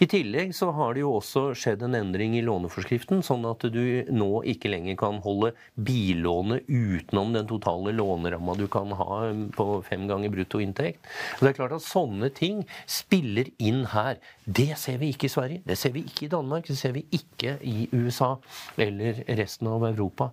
I 0.03 0.09
tillegg 0.11 0.55
så 0.57 0.71
har 0.75 0.95
det 0.95 1.05
jo 1.05 1.13
også 1.19 1.45
skjedd 1.59 1.85
en 1.87 1.95
endring 1.95 2.35
i 2.37 2.43
låneforskriften, 2.45 3.23
sånn 3.25 3.45
at 3.49 3.65
du 3.73 3.83
nå 4.11 4.31
ikke 4.51 4.73
lenger 4.73 4.99
kan 5.01 5.21
holde 5.25 5.53
billånet 5.75 6.67
utenom 6.67 7.35
den 7.37 7.49
totale 7.51 7.95
låneramma 7.95 8.57
du 8.59 8.67
kan 8.73 8.93
ha 8.99 9.21
på 9.57 9.67
fem 9.87 10.09
ganger 10.11 10.33
brutto 10.33 10.61
inntekt. 10.63 11.07
Det 11.41 11.53
er 11.53 11.59
klart 11.59 11.77
at 11.77 11.87
sånne 11.87 12.33
ting 12.35 12.65
spiller 12.91 13.51
inn 13.63 13.85
her. 13.93 14.19
Det 14.45 14.73
ser 14.81 14.99
vi 15.03 15.13
ikke 15.13 15.29
i 15.29 15.33
Sverige, 15.33 15.63
det 15.69 15.79
ser 15.79 15.95
vi 15.95 16.03
ikke 16.09 16.27
i 16.27 16.33
Danmark, 16.33 16.67
det 16.67 16.79
ser 16.81 16.97
vi 16.97 17.05
ikke 17.15 17.57
i 17.63 17.87
USA 17.93 18.35
eller 18.81 19.23
resten 19.39 19.71
av 19.71 19.87
Europa. 19.87 20.33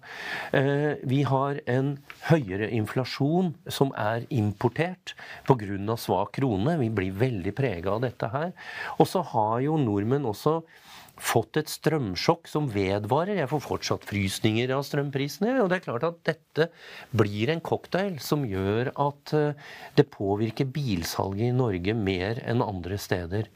Eh, 0.56 0.98
vi 1.06 1.22
har 1.28 1.62
en 1.70 1.94
høyere 2.30 2.72
inflasjon 2.74 3.54
som 3.70 3.94
er 3.98 4.26
importert 4.34 5.13
pga 5.48 5.96
svak 6.00 6.34
krone. 6.38 6.78
Vi 6.80 6.89
blir 6.94 7.15
veldig 7.20 7.54
prega 7.56 7.94
av 7.96 8.04
dette 8.06 8.30
her. 8.34 8.52
Og 8.98 9.08
så 9.20 9.26
har 9.34 9.60
jo 9.66 9.80
nordmenn 9.80 10.28
også 10.30 10.62
fått 11.20 11.58
et 11.60 11.68
strømsjokk 11.68 12.48
som 12.48 12.70
vedvarer. 12.72 13.42
Jeg 13.42 13.52
får 13.52 13.64
fortsatt 13.66 14.06
frysninger 14.08 14.72
av 14.72 14.86
strømprisene. 14.88 15.58
Og 15.60 15.68
det 15.68 15.80
er 15.80 15.86
klart 15.90 16.06
at 16.08 16.22
dette 16.30 16.70
blir 17.12 17.52
en 17.52 17.64
cocktail 17.64 18.22
som 18.24 18.46
gjør 18.48 18.94
at 18.96 19.34
eh, 19.36 19.66
det 20.00 20.08
påvirker 20.14 20.70
bilsalget 20.72 21.50
i 21.50 21.58
Norge 21.58 21.98
mer 21.98 22.40
enn 22.48 22.64
andre 22.64 23.00
steder. 23.02 23.52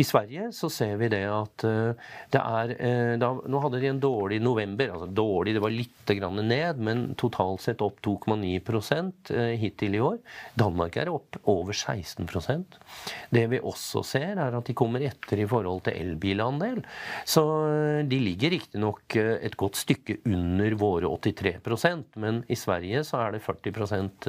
I 0.00 0.04
Sverige 0.04 0.48
så 0.56 0.70
ser 0.72 0.96
vi 0.96 1.10
det 1.12 1.24
at 1.28 1.64
eh, 1.68 2.12
det 2.32 2.40
er 2.40 2.72
eh, 2.78 3.14
da, 3.20 3.30
Nå 3.50 3.60
hadde 3.60 3.80
de 3.82 3.90
en 3.90 4.00
dårlig 4.00 4.38
november. 4.40 4.94
altså 4.94 5.08
Dårlig, 5.12 5.54
det 5.56 5.62
var 5.62 5.74
litt 5.74 6.12
grann 6.16 6.40
ned, 6.40 6.80
men 6.80 7.02
totalt 7.20 7.64
sett 7.66 7.82
opp 7.84 8.00
2,9 8.06 8.46
eh, 9.34 9.52
hittil 9.60 9.98
i 9.98 10.02
år. 10.04 10.16
Danmark 10.58 10.96
er 10.96 11.10
opp 11.12 11.36
over 11.50 11.76
16% 11.76 12.78
Det 13.34 13.44
vi 13.52 13.60
også 13.60 14.02
ser, 14.06 14.40
er 14.40 14.56
at 14.56 14.70
de 14.70 14.76
kommer 14.78 15.04
etter 15.04 15.42
i 15.42 15.48
forhold 15.50 15.84
til 15.88 15.98
elbilandel. 16.00 16.80
Så 17.28 17.44
de 18.08 18.22
ligger 18.22 18.54
riktignok 18.54 19.16
et 19.16 19.56
godt 19.60 19.78
stykke 19.80 20.20
under 20.28 20.76
våre 20.80 21.10
83% 21.10 22.16
men 22.22 22.42
i 22.48 22.56
Sverige 22.58 23.02
så 23.06 23.20
er 23.24 23.36
det 23.36 23.42
40% 23.44 24.28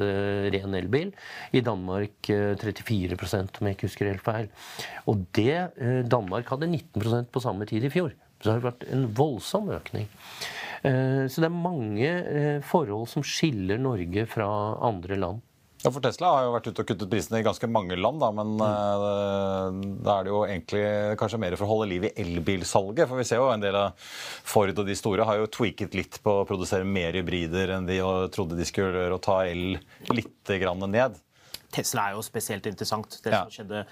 ren 0.52 0.76
elbil. 0.76 1.12
I 1.56 1.64
Danmark 1.64 2.28
34 2.28 3.16
om 3.16 3.68
jeg 3.68 3.76
ikke 3.76 3.88
husker 3.88 4.10
helt 4.10 4.26
feil. 4.26 4.50
Og 5.08 5.24
det 5.36 5.61
Danmark 6.08 6.50
hadde 6.52 6.70
19% 6.70 7.30
på 7.32 7.42
samme 7.44 7.68
tid 7.68 7.86
i 7.88 7.92
fjor. 7.92 8.14
Så 8.42 8.48
det 8.48 8.56
har 8.56 8.66
vært 8.72 8.84
en 8.90 9.06
voldsom 9.14 9.70
økning. 9.74 10.08
Eh, 10.82 11.24
så 11.30 11.42
det 11.42 11.48
er 11.48 11.54
mange 11.54 12.10
eh, 12.10 12.58
forhold 12.66 13.06
som 13.10 13.22
skiller 13.22 13.78
Norge 13.78 14.26
fra 14.30 14.50
andre 14.82 15.18
land. 15.18 15.42
Ja, 15.82 15.90
for 15.90 16.02
Tesla 16.02 16.28
har 16.30 16.44
jo 16.46 16.52
vært 16.54 16.68
ute 16.70 16.82
og 16.84 16.90
kuttet 16.92 17.10
prisene 17.10 17.40
i 17.40 17.46
ganske 17.46 17.66
mange 17.66 17.96
land, 17.98 18.20
da, 18.22 18.28
men 18.30 18.52
mm. 18.54 19.80
da 20.06 20.12
er 20.14 20.26
det 20.26 20.30
jo 20.30 20.42
egentlig 20.46 20.82
kanskje 21.18 21.40
mer 21.42 21.56
for 21.58 21.66
å 21.66 21.72
holde 21.72 21.88
liv 21.90 22.06
i 22.06 22.12
elbilsalget. 22.22 23.08
For 23.10 23.18
vi 23.18 23.26
ser 23.26 23.42
jo 23.42 23.48
en 23.50 23.64
del 23.64 23.78
av 23.80 23.96
Ford 23.98 24.70
og 24.70 24.86
de 24.86 24.94
store 24.98 25.26
har 25.26 25.40
jo 25.40 25.50
tweaket 25.50 25.96
litt 25.98 26.20
på 26.22 26.36
å 26.38 26.46
produsere 26.46 26.86
mer 26.86 27.18
hybrider 27.18 27.74
enn 27.74 27.90
de 27.90 27.98
trodde 28.30 28.58
de 28.58 28.68
skulle 28.68 28.94
gjøre, 28.94 29.18
og 29.18 29.26
ta 29.26 29.40
el 29.42 29.80
litt 30.14 30.54
ned. 30.86 31.18
Tesla 31.72 32.08
er 32.08 32.18
jo 32.18 32.24
spesielt 32.26 32.68
interessant. 32.70 33.18
Det 33.24 33.34
som 33.34 33.52
skjedde 33.52 33.84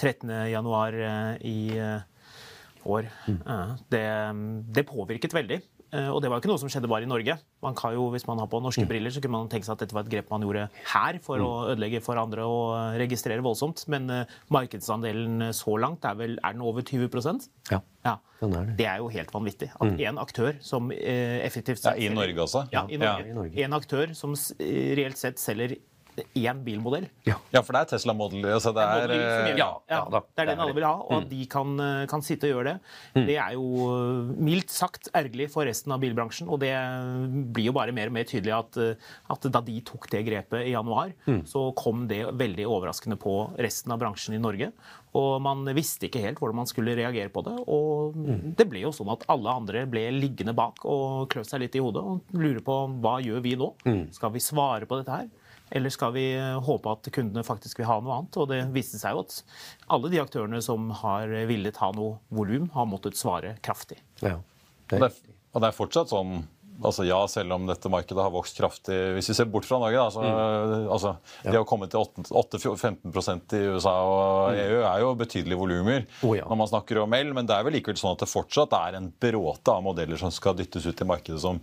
13.1 0.00 1.00
eh, 1.06 1.32
i 1.46 1.56
eh, 1.76 2.12
år, 2.86 3.08
mm. 3.26 3.40
det, 3.92 4.04
det, 4.76 4.86
påvirket 4.88 5.34
veldig. 5.34 5.58
Eh, 5.94 6.08
og 6.10 6.20
det 6.22 6.30
var 6.30 6.40
ikke 6.40 6.50
noe 6.50 6.60
som 6.60 6.70
skjedde 6.70 6.90
bare 6.90 7.06
i 7.06 7.10
Norge. 7.10 7.36
Man 7.62 7.76
kan 7.78 7.94
jo, 7.94 8.08
Hvis 8.14 8.26
man 8.28 8.40
har 8.42 8.48
på 8.50 8.60
norske 8.62 8.84
mm. 8.86 8.90
briller, 8.90 9.14
så 9.14 9.22
kunne 9.22 9.36
man 9.38 9.50
tenke 9.52 9.68
seg 9.68 9.76
at 9.76 9.84
dette 9.84 9.96
var 9.96 10.06
et 10.06 10.12
grep 10.12 10.30
man 10.32 10.46
gjorde 10.46 10.68
her 10.92 11.18
for 11.24 11.42
mm. 11.42 11.46
å 11.46 11.50
ødelegge 11.72 12.02
for 12.04 12.20
andre 12.20 12.46
og 12.46 13.00
registrere 13.02 13.44
voldsomt. 13.44 13.84
Men 13.92 14.08
markedsandelen 14.54 15.50
så 15.56 15.76
langt 15.82 16.06
er 16.08 16.16
vel 16.18 16.38
er 16.40 16.56
den 16.56 16.64
over 16.64 16.86
20 16.86 17.10
Ja. 17.70 17.82
Ja. 18.06 18.16
ja. 18.40 18.62
Det 18.78 18.86
er 18.86 19.02
jo 19.02 19.10
helt 19.12 19.34
vanvittig. 19.34 19.72
At 19.74 19.92
én 19.92 20.16
mm. 20.16 20.22
aktør 20.22 20.56
som 20.64 20.88
effektivt 20.94 21.84
ja, 21.84 21.96
I 21.98 22.08
Norge 22.14 22.46
også? 22.46 22.66
Ja, 22.72 22.86
i 22.88 23.00
Norge. 23.02 23.52
Ja. 23.52 23.66
En 23.66 23.76
aktør 23.76 24.14
som 24.14 24.38
reelt 24.58 25.20
sett 25.20 25.42
selger 25.42 25.76
én 26.38 26.62
bilmodell. 26.64 27.06
Ja. 27.26 27.36
ja. 27.52 27.62
for 27.62 27.76
det 27.76 27.82
er 27.84 27.90
Tesla 27.94 28.14
Model. 28.16 28.44
Altså 28.48 28.72
det, 28.76 28.84
er, 28.84 29.14
er 29.14 29.58
ja, 29.58 29.68
ja, 29.90 30.00
det 30.12 30.44
er 30.44 30.50
den 30.52 30.62
alle 30.64 30.76
vil 30.76 30.86
ha. 30.86 30.94
Og 31.04 31.14
at 31.18 31.26
mm. 31.26 31.30
de 31.32 31.48
kan, 31.52 31.72
eh, 31.82 32.02
kan, 32.10 32.24
sitte 32.26 32.48
og 32.48 32.54
gjøre 32.56 32.72
det, 32.72 32.76
mm. 33.16 33.24
det 33.28 33.38
er 33.42 33.56
jo 33.56 33.88
eh, 33.90 34.34
mildt 34.48 34.74
sagt 34.74 35.10
ergerlig 35.12 35.50
for 35.52 35.68
resten 35.68 35.94
av 35.94 36.02
bilbransjen. 36.02 36.50
Og 36.52 36.60
det 36.62 36.74
blir 37.56 37.70
jo 37.70 37.76
bare 37.76 37.94
mer 37.96 38.12
og 38.12 38.16
mer 38.16 38.28
tydelig 38.28 38.54
at, 38.56 38.80
at 39.36 39.48
da 39.52 39.64
de 39.66 39.80
tok 39.86 40.08
det 40.12 40.24
grepet 40.28 40.66
i 40.66 40.74
januar, 40.74 41.12
mm. 41.26 41.42
så 41.48 41.68
kom 41.78 42.06
det 42.10 42.22
veldig 42.36 42.68
overraskende 42.68 43.18
på 43.20 43.38
resten 43.60 43.94
av 43.94 44.00
bransjen 44.02 44.38
i 44.38 44.42
Norge. 44.42 44.72
Og 45.16 45.40
man 45.40 45.64
visste 45.76 46.08
ikke 46.08 46.20
helt 46.24 46.40
hvordan 46.40 46.60
man 46.60 46.68
skulle 46.68 46.96
reagere 46.98 47.32
på 47.32 47.42
det. 47.46 47.56
Og 47.72 48.16
mm. 48.16 48.52
det 48.58 48.68
ble 48.68 48.84
jo 48.84 48.92
sånn 48.94 49.12
at 49.14 49.24
alle 49.32 49.54
andre 49.62 49.86
ble 49.90 50.08
liggende 50.16 50.54
bak 50.56 50.84
og 50.84 51.28
kløv 51.32 51.46
seg 51.48 51.64
litt 51.64 51.78
i 51.78 51.82
hodet 51.82 52.04
og 52.04 52.36
lurer 52.36 52.62
på 52.64 52.78
hva 53.02 53.18
gjør 53.24 53.44
vi 53.44 53.56
nå? 53.58 53.72
Mm. 53.86 54.04
Skal 54.16 54.34
vi 54.34 54.44
svare 54.44 54.88
på 54.88 55.00
dette 55.00 55.20
her? 55.20 55.28
Eller 55.74 55.90
skal 55.90 56.12
vi 56.14 56.28
eh, 56.36 56.58
håpe 56.62 56.92
at 56.92 57.08
kundene 57.14 57.46
faktisk 57.46 57.80
vil 57.80 57.88
ha 57.90 58.00
noe 58.02 58.20
annet? 58.20 58.40
Og 58.42 58.50
det 58.52 58.60
viste 58.74 59.00
seg 59.00 59.16
jo 59.16 59.24
at 59.26 59.40
alle 59.96 60.12
de 60.12 60.20
aktørene 60.22 60.60
som 60.64 60.90
har 61.02 61.32
villet 61.50 61.80
ha 61.82 61.92
noe 61.96 62.20
volum, 62.34 62.68
har 62.74 62.90
måttet 62.90 63.18
svare 63.18 63.56
kraftig. 63.64 63.98
Ja, 64.22 64.38
det 64.90 65.02
er... 65.02 65.24
Og 65.56 65.62
det 65.64 65.70
er 65.70 65.76
fortsatt 65.78 66.10
sånn 66.12 66.42
altså 66.84 67.04
ja, 67.06 67.18
selv 67.30 67.54
om 67.56 67.66
dette 67.68 67.90
markedet 67.92 68.22
har 68.22 68.32
vokst 68.34 68.58
kraftig 68.58 68.96
Hvis 69.16 69.30
vi 69.30 69.36
ser 69.38 69.48
bort 69.50 69.66
fra 69.68 69.78
Norge, 69.80 69.96
da, 69.96 70.10
så, 70.12 70.22
mm. 70.22 70.88
altså, 70.92 71.14
ja. 71.44 71.50
De 71.50 71.56
har 71.58 71.66
kommet 71.68 71.92
til 71.92 72.02
8-15% 72.02 73.56
i 73.56 73.62
USA 73.72 73.94
og 74.04 74.52
mm. 74.52 74.60
EU 74.64 74.80
er 74.82 75.02
jo 75.02 75.12
betydelige 75.18 75.60
volumer 75.60 76.06
oh, 76.22 76.36
ja. 76.36 76.46
når 76.48 76.60
man 76.62 76.70
snakker 76.72 77.02
om 77.04 77.16
el, 77.16 77.32
men 77.36 77.48
det 77.48 77.56
er 77.56 77.66
vel 77.66 77.78
likevel 77.78 77.98
sånn 78.00 78.16
at 78.16 78.24
det 78.24 78.30
fortsatt 78.30 78.76
er 78.78 79.00
en 79.00 79.10
bråte 79.22 79.72
av 79.72 79.84
modeller 79.86 80.20
som 80.20 80.34
skal 80.34 80.56
dyttes 80.58 80.86
ut 80.88 81.00
i 81.02 81.08
markedet 81.08 81.40
som 81.42 81.62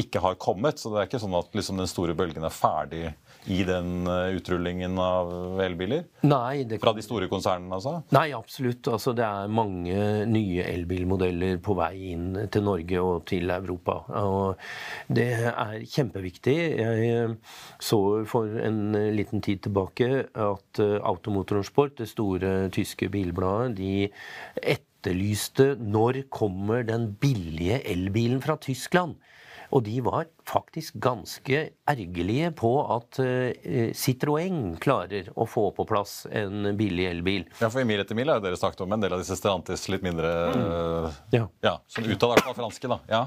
ikke 0.00 0.22
har 0.24 0.38
kommet. 0.40 0.80
Så 0.80 0.92
det 0.92 1.02
er 1.02 1.08
ikke 1.08 1.22
sånn 1.22 1.36
at 1.38 1.54
liksom, 1.56 1.80
den 1.80 1.90
store 1.90 2.16
bølgen 2.18 2.46
er 2.46 2.54
ferdig 2.54 3.04
i 3.52 3.60
den 3.66 4.06
eh, 4.08 4.36
utrullingen 4.38 4.96
av 5.00 5.60
elbiler? 5.64 6.06
Nei, 6.24 6.64
det 6.64 6.78
kan... 6.78 6.86
Fra 6.86 6.94
de 6.96 7.04
store 7.04 7.28
konsernene, 7.28 7.76
altså? 7.76 7.98
Nei, 8.16 8.26
absolutt. 8.36 8.88
Altså, 8.88 9.12
det 9.16 9.26
er 9.26 9.52
mange 9.52 10.06
nye 10.30 10.64
elbilmodeller 10.70 11.60
på 11.64 11.76
vei 11.78 11.92
inn 12.14 12.30
til 12.52 12.64
Norge 12.64 13.02
og 13.04 13.26
til 13.28 13.52
Europa. 13.52 13.98
Og 14.22 15.12
det 15.12 15.28
er 15.50 15.76
kjempeviktig. 15.82 16.56
Jeg 16.80 17.10
eh, 17.12 17.36
så 17.82 18.00
for 18.30 18.58
en 18.64 18.96
liten 19.16 19.44
tid 19.44 19.64
tilbake 19.66 20.10
at 20.30 20.82
eh, 20.82 20.96
Automotorsport, 21.04 21.98
det 22.00 22.08
store 22.12 22.56
tyske 22.74 23.10
bilbladet, 23.12 23.76
de 23.76 24.08
etterlyste 24.74 25.74
når 25.80 26.24
kommer 26.32 26.84
den 26.86 27.10
billige 27.20 27.82
elbilen 27.92 28.40
fra 28.44 28.56
Tyskland? 28.56 29.18
Og 29.74 29.82
de 29.86 29.98
var 30.06 30.26
faktisk 30.48 30.94
ganske 30.94 31.60
ergerlige 31.88 32.50
på 32.56 32.70
at 32.94 33.18
uh, 33.20 33.90
Citroën 33.96 34.76
klarer 34.82 35.30
å 35.40 35.46
få 35.48 35.66
på 35.76 35.86
plass 35.88 36.24
en 36.30 36.74
billig 36.78 37.06
elbil. 37.10 37.46
Ja, 37.60 37.70
for 37.72 37.82
I 37.82 37.86
Mil 37.88 38.02
etter 38.02 38.16
mil 38.18 38.30
har 38.32 38.42
dere 38.44 38.58
snakket 38.58 38.84
om 38.84 38.94
en 38.94 39.04
del 39.04 39.14
av 39.16 39.22
disse 39.22 39.36
Stellantis 39.38 39.86
litt 39.92 40.04
mindre 40.04 40.32
uh, 40.52 41.08
ja. 41.34 41.46
ja. 41.64 41.74
Som 41.90 42.08
utad 42.08 42.36
er 42.36 42.56
franske, 42.56 42.90
da. 42.90 42.98
Ja. 43.10 43.22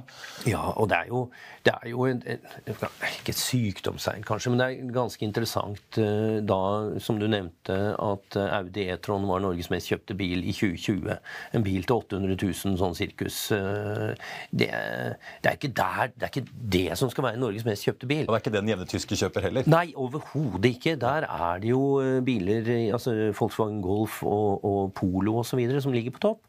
ja, 0.49 0.63
og 0.75 0.89
det 0.91 1.01
er 1.03 1.11
jo, 1.11 1.23
det 1.65 1.73
er 1.73 1.91
jo 1.91 2.07
en, 2.09 2.21
Ikke 2.27 3.33
et 3.33 3.41
sykdomstegn, 3.41 4.25
kanskje, 4.27 4.53
men 4.53 4.61
det 4.61 4.69
er 4.69 4.93
ganske 4.95 5.25
interessant 5.25 6.01
uh, 6.01 6.39
da, 6.45 6.61
som 7.03 7.21
du 7.21 7.27
nevnte, 7.29 7.77
at 7.97 8.37
Audi 8.37 8.87
E-tron 8.91 9.27
var 9.29 9.41
Norges 9.43 9.71
mest 9.73 9.89
kjøpte 9.91 10.15
bil 10.17 10.45
i 10.45 10.53
2020. 10.55 11.17
En 11.57 11.65
bil 11.65 11.85
til 11.87 11.97
800 11.97 12.37
000 12.37 12.77
sånn 12.79 12.95
sirkus. 12.97 13.37
Det, 13.49 14.67
det, 14.67 15.49
er 15.49 15.55
ikke 15.55 15.73
der, 15.75 16.13
det 16.15 16.27
er 16.27 16.31
ikke 16.31 16.45
det 16.77 16.87
som 16.99 17.06
som 17.07 17.13
skal 17.15 17.27
være 17.29 17.39
Norges 17.41 17.65
mest 17.67 17.87
kjøpte 17.87 18.09
bil. 18.09 18.25
Og 18.25 18.33
det 18.33 18.37
er 18.37 18.43
ikke 18.43 18.55
den 18.57 18.71
jevne 18.71 18.87
tyske 18.91 19.17
kjøper 19.21 19.47
heller? 19.47 19.69
Nei, 19.71 19.85
overhodet 19.95 20.73
ikke. 20.75 20.95
Der 20.99 21.27
er 21.27 21.63
det 21.63 21.71
jo 21.71 21.81
eh, 22.03 22.19
biler, 22.25 22.67
altså 22.97 23.15
Volkswagen 23.37 23.79
Golf 23.85 24.19
og, 24.27 24.65
og 24.67 24.93
Polo 24.97 25.37
osv. 25.41 25.63
som 25.83 25.95
ligger 25.95 26.15
på 26.17 26.23
topp. 26.27 26.43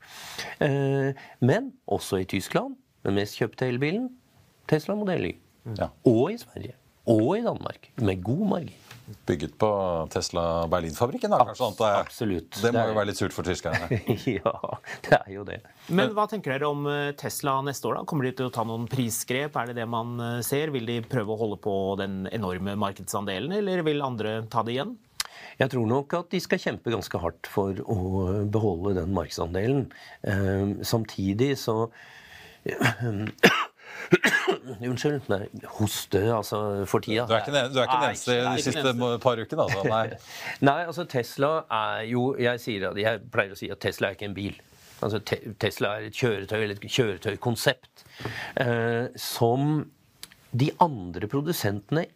Eh, 0.65 1.15
men 1.41 1.73
også 1.87 2.25
i 2.25 2.29
Tyskland, 2.29 2.77
den 3.07 3.19
mest 3.21 3.39
kjøpte 3.39 3.71
elbilen, 3.71 4.11
Tesla 4.69 4.99
Modell 4.99 5.31
Y. 5.31 5.37
Ja. 5.79 5.93
Og 6.09 6.33
i 6.35 6.39
Sverige. 6.41 6.75
Og 7.09 7.39
i 7.39 7.43
Danmark. 7.47 7.91
Med 8.03 8.23
god 8.25 8.47
margin. 8.49 8.88
Bygget 9.29 9.55
på 9.61 9.71
Tesla 10.13 10.67
Berlin-fabrikken? 10.71 11.33
kanskje? 11.33 11.89
Absolutt. 11.89 12.51
Det 12.61 12.73
må 12.75 12.83
Det 12.83 12.91
jo 12.91 12.97
være 12.99 13.09
litt 13.11 13.21
surt 13.21 13.35
for 13.37 13.47
tyskerne. 13.49 13.89
ja, 14.39 14.55
det 15.09 15.19
er 15.19 15.33
jo 15.33 15.45
det. 15.49 15.61
Men 15.89 16.13
hva 16.17 16.27
tenker 16.31 16.55
dere 16.55 16.69
om 16.69 16.87
eh, 16.91 17.11
Tesla 17.19 17.59
neste 17.65 17.89
år? 17.89 18.01
da? 18.01 18.07
Kommer 18.09 18.29
de 18.29 18.35
til 18.39 18.49
å 18.51 18.55
ta 18.55 18.65
noen 18.69 18.89
prisgrep? 18.91 19.57
Er 19.57 19.71
det 19.71 19.79
det 19.81 19.89
man 19.89 20.17
eh, 20.21 20.39
ser? 20.47 20.73
Vil 20.75 20.89
de 20.89 21.01
prøve 21.07 21.35
å 21.35 21.41
holde 21.41 21.61
på 21.65 21.75
den 22.01 22.27
enorme 22.35 22.77
markedsandelen, 22.81 23.55
eller 23.61 23.85
vil 23.87 24.05
andre 24.05 24.41
ta 24.53 24.65
det 24.67 24.77
igjen? 24.77 24.97
Jeg 25.59 25.73
tror 25.73 25.89
nok 25.91 26.15
at 26.19 26.31
de 26.35 26.41
skal 26.43 26.61
kjempe 26.63 26.93
ganske 26.93 27.21
hardt 27.23 27.49
for 27.51 27.79
å 27.91 27.99
beholde 28.51 28.97
den 29.01 29.15
markedsandelen. 29.17 29.89
Eh, 30.23 30.79
samtidig 30.87 31.55
så 31.59 31.89
Unnskyld. 34.89 35.27
Nei, 35.29 35.43
hoste, 35.79 36.23
altså, 36.33 36.61
for 36.89 37.05
tida. 37.05 37.27
Du 37.29 37.35
er 37.37 37.43
ikke 37.43 37.55
den, 37.55 37.73
du 37.75 37.81
er 37.81 37.89
ikke 37.89 38.01
den 38.01 38.09
eneste 38.11 38.39
de 38.45 38.65
siste 38.65 38.95
par 39.25 39.43
ukene, 39.43 39.67
altså. 39.67 39.85
Nei. 39.89 40.07
Nei, 40.69 40.79
altså 40.87 41.05
Tesla 41.11 41.53
er 41.69 42.07
jo 42.09 42.31
Jeg, 42.41 42.63
sier, 42.63 42.89
jeg 42.97 43.23
pleier 43.33 43.55
å 43.55 43.59
si 43.59 43.71
at 43.73 43.83
Tesla 43.85 44.11
er 44.11 44.19
ikke 44.19 44.31
en 44.31 44.37
bil. 44.39 44.59
Altså 45.05 45.21
te 45.23 45.39
Tesla 45.63 45.95
er 45.99 46.09
et 46.09 46.19
kjøretøy 46.19 46.59
eller 46.59 46.75
et 46.75 46.91
kjøretøykonsept 46.91 48.05
eh, 48.65 49.07
som 49.15 49.85
de 50.51 50.71
andre 50.83 51.29
produsentene 51.31 52.07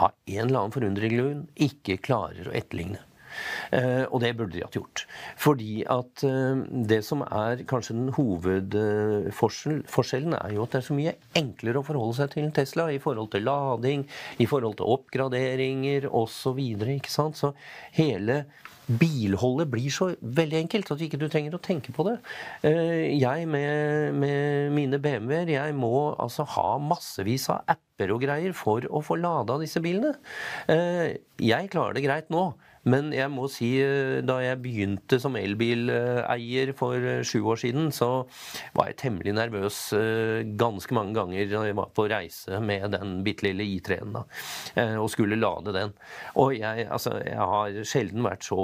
av 0.00 0.14
en 0.14 0.46
eller 0.46 0.62
annen 0.62 0.74
forunderlig 0.74 1.10
grunn 1.12 1.42
ikke 1.60 1.98
klarer 2.00 2.48
å 2.48 2.54
etterligne. 2.56 3.02
Eh, 3.72 4.04
og 4.08 4.20
det 4.22 4.36
burde 4.38 4.56
de 4.56 4.62
hatt 4.64 4.76
gjort. 4.76 5.04
Fordi 5.40 5.82
at 5.90 6.24
eh, 6.28 6.62
det 6.88 7.02
som 7.06 7.22
er 7.26 7.64
kanskje 7.68 7.96
den 7.96 8.12
hovedforskjellen, 8.16 10.34
er 10.38 10.50
jo 10.56 10.62
at 10.66 10.72
det 10.74 10.80
er 10.82 10.88
så 10.88 10.96
mye 10.96 11.14
enklere 11.38 11.80
å 11.80 11.86
forholde 11.86 12.18
seg 12.20 12.28
til 12.36 12.46
Tesla 12.54 12.84
i 12.92 13.00
forhold 13.02 13.30
til 13.32 13.46
lading, 13.48 14.00
i 14.42 14.46
forhold 14.50 14.76
til 14.80 14.90
oppgraderinger 14.96 16.02
osv. 16.10 16.60
Så? 17.08 17.24
Så 17.36 17.48
hele 17.96 18.36
bilholdet 18.82 19.70
blir 19.70 19.90
så 19.94 20.08
veldig 20.20 20.58
enkelt 20.64 20.90
at 20.92 21.02
ikke 21.06 21.20
du 21.20 21.28
trenger 21.30 21.54
å 21.56 21.62
tenke 21.62 21.90
på 21.94 22.02
det. 22.08 22.16
Eh, 22.66 23.14
Jeg 23.22 23.46
med, 23.48 24.14
med 24.18 24.72
mine 24.74 24.98
BMW-er, 25.02 25.48
jeg 25.54 25.74
må 25.78 25.94
altså 26.20 26.42
ha 26.56 26.70
massevis 26.82 27.48
av 27.52 27.58
apper 27.70 28.08
og 28.12 28.20
greier 28.24 28.52
for 28.56 28.80
å 28.90 29.00
få 29.04 29.14
lada 29.20 29.58
disse 29.60 29.80
bilene. 29.82 30.12
Jeg 31.42 31.70
klarer 31.70 31.94
det 31.94 32.04
greit 32.04 32.30
nå. 32.34 32.52
Men 32.88 33.12
jeg 33.14 33.30
må 33.30 33.46
si, 33.52 33.68
eh, 33.78 34.20
da 34.26 34.40
jeg 34.42 34.60
begynte 34.62 35.18
som 35.22 35.36
elbileier 35.38 36.72
for 36.78 36.98
eh, 36.98 37.22
sju 37.26 37.38
år 37.52 37.60
siden, 37.62 37.90
så 37.94 38.24
var 38.74 38.90
jeg 38.90 38.98
temmelig 39.04 39.34
nervøs 39.38 39.78
eh, 39.98 40.42
ganske 40.58 40.96
mange 40.96 41.14
ganger 41.14 41.46
da 41.50 41.62
jeg 41.68 41.78
var 41.78 41.92
på 41.94 42.08
reise 42.10 42.58
med 42.62 42.90
den 42.96 43.20
bitte 43.26 43.46
lille 43.46 43.66
I3-en 43.76 44.16
da, 44.18 44.24
eh, 44.74 44.96
og 44.98 45.10
skulle 45.14 45.38
lade 45.38 45.74
den. 45.76 45.94
Og 46.42 46.56
jeg, 46.58 46.88
altså, 46.90 47.14
jeg 47.22 47.38
har 47.38 47.82
sjelden 47.86 48.26
vært 48.26 48.46
så 48.46 48.62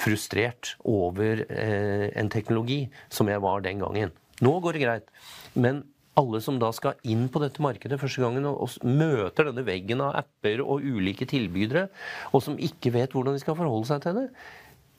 frustrert 0.00 0.74
over 0.88 1.42
en 1.50 2.30
teknologi 2.30 2.84
som 3.12 3.28
jeg 3.30 3.42
var 3.42 3.64
den 3.64 3.82
gangen. 3.82 4.14
Nå 4.44 4.58
går 4.62 4.76
det 4.76 4.84
greit. 4.84 5.10
Men 5.54 5.82
alle 6.20 6.40
som 6.44 6.58
da 6.62 6.70
skal 6.74 6.98
inn 7.10 7.26
på 7.32 7.42
dette 7.42 7.62
markedet 7.64 7.98
første 8.00 8.22
gangen 8.22 8.46
og, 8.50 8.76
møter 8.86 9.50
denne 9.50 9.64
veggen 9.66 10.02
av 10.04 10.14
apper 10.22 10.62
og 10.64 10.84
ulike 10.84 11.26
tilbydere, 11.30 11.88
og 12.32 12.44
som 12.44 12.58
ikke 12.58 12.94
vet 12.94 13.14
hvordan 13.14 13.36
de 13.36 13.42
skal 13.42 13.58
forholde 13.58 13.90
seg 13.90 14.04
til 14.04 14.20
det, 14.20 14.28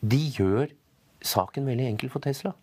de 0.05 0.21
gjør 0.35 0.73
saken 1.25 1.65
veldig 1.69 1.87
enkel 1.93 2.11
for 2.13 2.23
Tesla. 2.23 2.53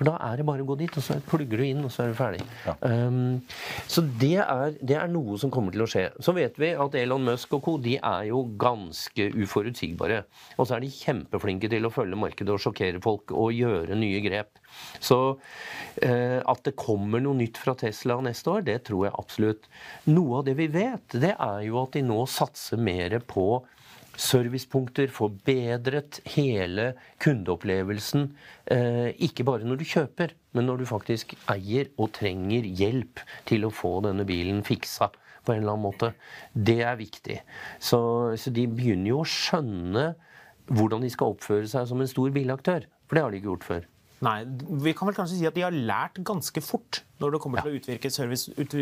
For 0.00 0.08
da 0.08 0.14
er 0.30 0.38
det 0.40 0.46
bare 0.48 0.64
å 0.64 0.68
gå 0.70 0.78
dit, 0.80 0.94
og 0.96 1.04
så 1.04 1.18
plugger 1.28 1.60
du 1.60 1.66
inn, 1.66 1.82
og 1.84 1.90
så 1.92 2.06
er 2.06 2.14
du 2.14 2.16
ferdig. 2.16 2.44
Um, 2.80 3.42
så 3.84 4.00
det 4.00 4.38
er, 4.40 4.78
det 4.80 4.94
er 4.96 5.10
noe 5.12 5.36
som 5.42 5.50
kommer 5.52 5.74
til 5.74 5.84
å 5.84 5.88
skje. 5.92 6.06
Så 6.24 6.32
vet 6.32 6.56
vi 6.56 6.70
at 6.72 6.94
Elon 6.96 7.26
Musk 7.26 7.52
og 7.58 7.66
co. 7.66 7.74
de 7.84 7.98
er 7.98 8.30
jo 8.30 8.40
ganske 8.62 9.26
uforutsigbare. 9.44 10.22
Og 10.56 10.64
så 10.64 10.78
er 10.78 10.86
de 10.86 10.88
kjempeflinke 10.94 11.68
til 11.68 11.84
å 11.84 11.92
følge 11.92 12.16
markedet 12.16 12.54
og 12.54 12.62
sjokkere 12.64 13.02
folk 13.04 13.34
og 13.36 13.52
gjøre 13.52 13.98
nye 14.00 14.22
grep. 14.24 14.56
Så 15.04 15.18
eh, 16.00 16.40
at 16.40 16.64
det 16.64 16.78
kommer 16.80 17.20
noe 17.20 17.36
nytt 17.36 17.60
fra 17.60 17.76
Tesla 17.76 18.16
neste 18.24 18.54
år, 18.54 18.64
det 18.70 18.78
tror 18.88 19.04
jeg 19.10 19.18
absolutt. 19.20 19.68
Noe 20.08 20.40
av 20.40 20.48
det 20.48 20.56
vi 20.62 20.70
vet, 20.72 21.20
det 21.20 21.34
er 21.36 21.60
jo 21.68 21.76
at 21.82 21.92
de 21.98 22.06
nå 22.08 22.22
satser 22.40 22.80
mer 22.80 23.20
på 23.28 23.50
servicepunkter, 24.20 25.10
forbedret 25.12 26.20
hele 26.34 26.92
kundeopplevelsen. 27.22 28.28
Eh, 28.70 29.08
ikke 29.26 29.46
bare 29.48 29.66
når 29.66 29.80
du 29.80 29.86
kjøper, 29.88 30.34
men 30.56 30.68
når 30.68 30.82
du 30.82 30.90
faktisk 30.90 31.34
eier 31.52 31.90
og 31.96 32.12
trenger 32.18 32.68
hjelp 32.68 33.22
til 33.48 33.66
å 33.66 33.72
få 33.74 33.96
denne 34.06 34.26
bilen 34.28 34.62
fiksa 34.66 35.10
på 35.44 35.54
en 35.54 35.62
eller 35.62 35.74
annen 35.74 35.86
måte. 35.88 36.12
Det 36.52 36.80
er 36.84 36.98
viktig. 37.00 37.40
Så, 37.80 38.00
så 38.36 38.52
de 38.54 38.66
begynner 38.68 39.14
jo 39.14 39.22
å 39.22 39.28
skjønne 39.28 40.10
hvordan 40.70 41.02
de 41.02 41.10
skal 41.12 41.34
oppføre 41.34 41.68
seg 41.70 41.88
som 41.90 42.02
en 42.02 42.10
stor 42.10 42.30
bilaktør. 42.34 42.86
For 43.08 43.16
det 43.16 43.24
har 43.24 43.32
de 43.32 43.40
ikke 43.40 43.52
gjort 43.54 43.66
før. 43.66 43.88
Nei, 44.24 44.44
Vi 44.84 44.92
kan 44.96 45.08
vel 45.08 45.16
kanskje 45.16 45.38
si 45.38 45.46
at 45.48 45.56
de 45.56 45.64
har 45.64 45.72
lært 45.72 46.20
ganske 46.26 46.60
fort 46.60 47.00
når 47.20 47.34
det 47.34 47.40
kommer 47.42 47.60
til 47.60 47.72
å 47.72 47.78
utvirke 47.78 48.10
service, 48.12 48.52
ut, 48.56 48.74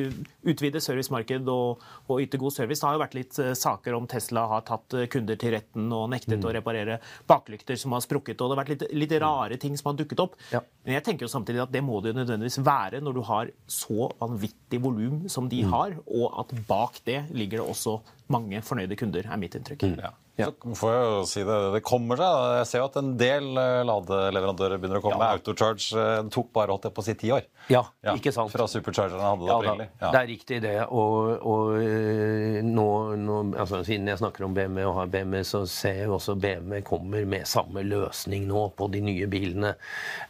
utvide 0.47 0.81
servicemarked 0.83 1.49
og, 1.51 1.83
og 2.07 2.23
yte 2.23 2.39
god 2.39 2.55
service. 2.55 2.79
Det 2.79 2.87
har 2.87 2.97
jo 2.97 3.03
vært 3.03 3.17
litt 3.19 3.39
eh, 3.43 3.51
saker 3.59 3.97
om 3.97 4.07
Tesla 4.11 4.45
har 4.51 4.65
tatt 4.67 4.95
eh, 4.95 5.09
kunder 5.11 5.39
til 5.39 5.57
retten 5.57 5.89
og 5.95 6.07
nektet 6.13 6.47
å 6.47 6.53
reparere 6.55 7.01
baklykter 7.31 7.79
som 7.79 7.97
har 7.97 8.05
sprukket. 8.07 8.39
og 8.39 8.51
Det 8.51 8.57
har 8.57 8.63
vært 8.63 8.75
litt, 8.75 8.87
litt 8.95 9.17
rare 9.23 9.59
ting 9.63 9.79
som 9.79 9.91
har 9.93 9.99
dukket 9.99 10.23
opp. 10.23 10.39
Ja. 10.55 10.63
Men 10.87 10.99
jeg 10.99 11.07
tenker 11.09 11.27
jo 11.27 11.33
samtidig 11.33 11.65
at 11.67 11.75
det 11.75 11.83
må 11.87 11.99
det 12.03 12.15
jo 12.15 12.21
nødvendigvis 12.21 12.61
være 12.67 13.03
når 13.03 13.19
du 13.19 13.25
har 13.31 13.53
så 13.67 14.11
vanvittig 14.23 14.83
volum 14.83 15.27
som 15.31 15.51
de 15.51 15.65
har, 15.67 15.99
og 16.07 16.39
at 16.45 16.55
bak 16.71 17.03
det 17.09 17.25
ligger 17.35 17.63
det 17.63 17.67
også 17.75 17.99
mange 18.35 18.63
fornøyde 18.63 18.99
kunder, 18.99 19.27
er 19.27 19.41
mitt 19.41 19.59
inntrykk. 19.59 19.87
Ja. 19.99 20.15
Så 20.39 20.75
får 20.79 20.93
jeg 20.95 21.07
jo 21.09 21.23
si 21.27 21.43
det, 21.49 21.57
det 21.75 21.81
kommer 21.87 22.21
seg. 22.21 22.29
da. 22.31 22.51
Jeg 22.61 22.69
ser 22.71 22.83
jo 22.83 22.87
at 22.87 22.99
en 23.01 23.09
del 23.19 23.49
eh, 23.59 23.81
ladeleverandører 23.89 24.79
begynner 24.79 25.01
å 25.01 25.03
komme. 25.03 25.31
Autocharge 25.35 25.99
eh, 25.99 26.21
tok 26.35 26.53
bare 26.55 26.71
holdt 26.75 26.87
det 26.87 26.93
på 26.95 27.03
å 27.03 27.07
si 27.09 27.15
ti 27.19 27.33
år. 27.35 27.49
Ja, 27.73 27.83
ikke 28.15 28.31
sant. 28.35 28.53
Fra 28.55 28.69
superchargerne 28.71 29.25
hadde 29.25 29.45
det 29.45 29.51
Ja, 29.51 29.57
opprinnelig. 29.59 29.89
Ja. 29.99 30.13
Det 30.15 30.21
er 30.21 30.31
riktig, 30.31 30.61
det. 30.63 30.75
Og, 30.95 31.33
og 31.43 31.75
øh, 31.83 32.61
nå, 32.65 32.89
nå 33.19 33.39
altså, 33.59 33.83
Siden 33.89 34.09
jeg 34.11 34.21
snakker 34.23 34.47
om 34.47 34.55
BMW 34.57 34.87
og 34.87 34.95
har 35.01 35.11
BMW, 35.13 35.43
så 35.49 35.65
ser 35.69 36.03
jeg 36.03 36.11
jo 36.11 36.17
også 36.21 36.37
BMW 36.39 36.83
kommer 36.87 37.27
med 37.29 37.49
samme 37.51 37.83
løsning 37.87 38.47
nå 38.49 38.69
på 38.79 38.89
de 38.95 39.03
nye 39.05 39.27
bilene. 39.31 39.75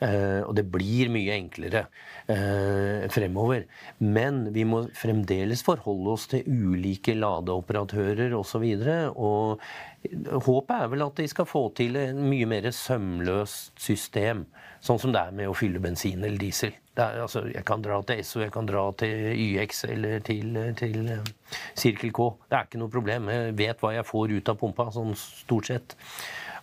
Eh, 0.05 0.41
og 0.45 0.55
det 0.57 0.65
blir 0.73 1.13
mye 1.13 1.37
enklere 1.37 1.85
eh, 2.33 3.05
fremover. 3.13 3.69
Men 4.01 4.47
vi 4.57 4.65
må 4.69 4.87
fremdeles 4.97 5.65
forholde 5.67 6.17
oss 6.17 6.29
til 6.33 6.49
ulike 6.49 7.17
ladeoperatører 7.19 8.35
osv. 8.39 8.67
Og, 9.13 9.19
og 9.19 9.98
håpet 10.07 10.75
er 10.77 10.91
vel 10.93 11.03
at 11.05 11.19
de 11.19 11.27
skal 11.29 11.47
få 11.49 11.65
til 11.77 11.97
en 11.99 12.21
mye 12.31 12.47
mer 12.49 12.69
sømløst 12.75 13.79
system. 13.83 14.45
Sånn 14.85 15.01
som 15.03 15.15
det 15.15 15.21
er 15.21 15.35
med 15.35 15.51
å 15.51 15.57
fylle 15.59 15.83
bensin 15.83 16.23
eller 16.23 16.39
diesel. 16.39 16.77
Er, 16.99 17.21
altså, 17.25 17.45
jeg 17.51 17.65
kan 17.67 17.83
dra 17.83 17.99
til 18.07 18.23
SO, 18.27 18.43
jeg 18.43 18.55
kan 18.55 18.67
dra 18.67 18.85
til 18.99 19.29
YX 19.35 19.85
eller 19.91 20.23
til, 20.27 20.57
til 20.79 21.11
eh, 21.15 21.33
Circle 21.79 22.11
K. 22.15 22.29
Det 22.47 22.59
er 22.59 22.71
ikke 22.71 22.83
noe 22.83 22.95
problem. 22.95 23.31
Jeg 23.35 23.59
vet 23.59 23.83
hva 23.83 23.93
jeg 23.97 24.07
får 24.07 24.35
ut 24.35 24.51
av 24.55 24.59
pumpa, 24.63 24.89
sånn 24.95 25.15
stort 25.19 25.71
sett. 25.71 25.99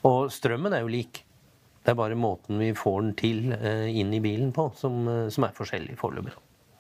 Og 0.07 0.31
strømmen 0.33 0.75
er 0.75 0.83
jo 0.83 0.91
lik. 0.91 1.23
Det 1.85 1.93
er 1.93 1.99
bare 1.99 2.17
måten 2.17 2.59
vi 2.59 2.71
får 2.75 3.01
den 3.01 3.15
til 3.19 3.55
eh, 3.55 3.87
inn 3.91 4.15
i 4.15 4.23
bilen 4.23 4.55
på, 4.55 4.71
som, 4.79 5.03
eh, 5.11 5.27
som 5.31 5.47
er 5.47 5.55
forskjellig 5.55 5.99
foreløpig. 5.99 6.35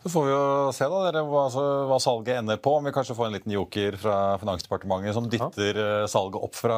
Så 0.05 0.09
får 0.13 0.25
vi 0.27 0.33
jo 0.35 0.41
se 0.77 0.85
da, 0.85 0.97
dere, 1.07 1.21
hva, 1.25 1.47
altså, 1.47 1.61
hva 1.89 1.95
salget 1.97 2.37
ender 2.37 2.59
på. 2.61 2.75
Om 2.77 2.85
vi 2.85 2.91
kanskje 2.93 3.15
får 3.17 3.25
en 3.25 3.37
liten 3.39 3.53
joker 3.55 3.95
fra 3.97 4.17
Finansdepartementet 4.37 5.17
som 5.17 5.25
dytter 5.31 5.79
ja. 5.81 5.95
salget 6.05 6.45
opp 6.45 6.53
fra 6.53 6.77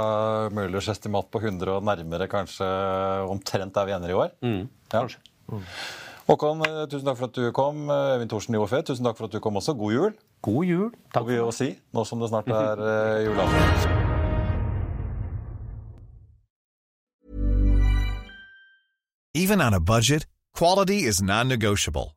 Møllers 0.56 0.88
estimat 0.94 1.28
på 1.28 1.42
100 1.44 1.74
og 1.74 1.84
nærmere 1.84 2.30
kanskje 2.32 2.70
omtrent 3.28 3.76
der 3.76 3.90
vi 3.90 3.96
ender 3.98 4.14
i 4.14 4.16
år. 4.16 4.32
Ja. 4.48 5.02
kanskje. 5.02 5.20
Håkon, 6.32 6.64
eh, 6.70 6.80
tusen 6.88 7.12
takk 7.12 7.20
for 7.20 7.28
at 7.28 7.36
du 7.36 7.52
kom. 7.52 7.84
Evin 7.92 8.16
Øyvind 8.16 8.32
Thorsen 8.32 8.56
i 8.56 8.64
OFE, 8.64 8.82
tusen 8.88 9.04
takk 9.04 9.20
for 9.20 9.28
at 9.28 9.36
du 9.36 9.44
kom 9.44 9.60
også. 9.60 9.76
God 9.76 9.94
jul, 9.98 10.18
God 10.48 10.64
jul. 10.72 10.90
Takk 11.12 11.28
får 11.28 11.28
vi 11.28 11.36
jo 11.42 11.52
si, 11.52 11.72
nå 11.92 12.08
som 12.08 12.24
det 12.24 12.32
snart 12.32 12.48
er 12.48 12.80
eh, 12.80 13.28
julaften. 13.28 14.16
Even 19.36 19.60
on 19.60 19.74
a 19.74 19.82
budget, 19.82 20.28
quality 20.56 21.04
is 21.04 21.22
non-negotiable. 21.22 22.17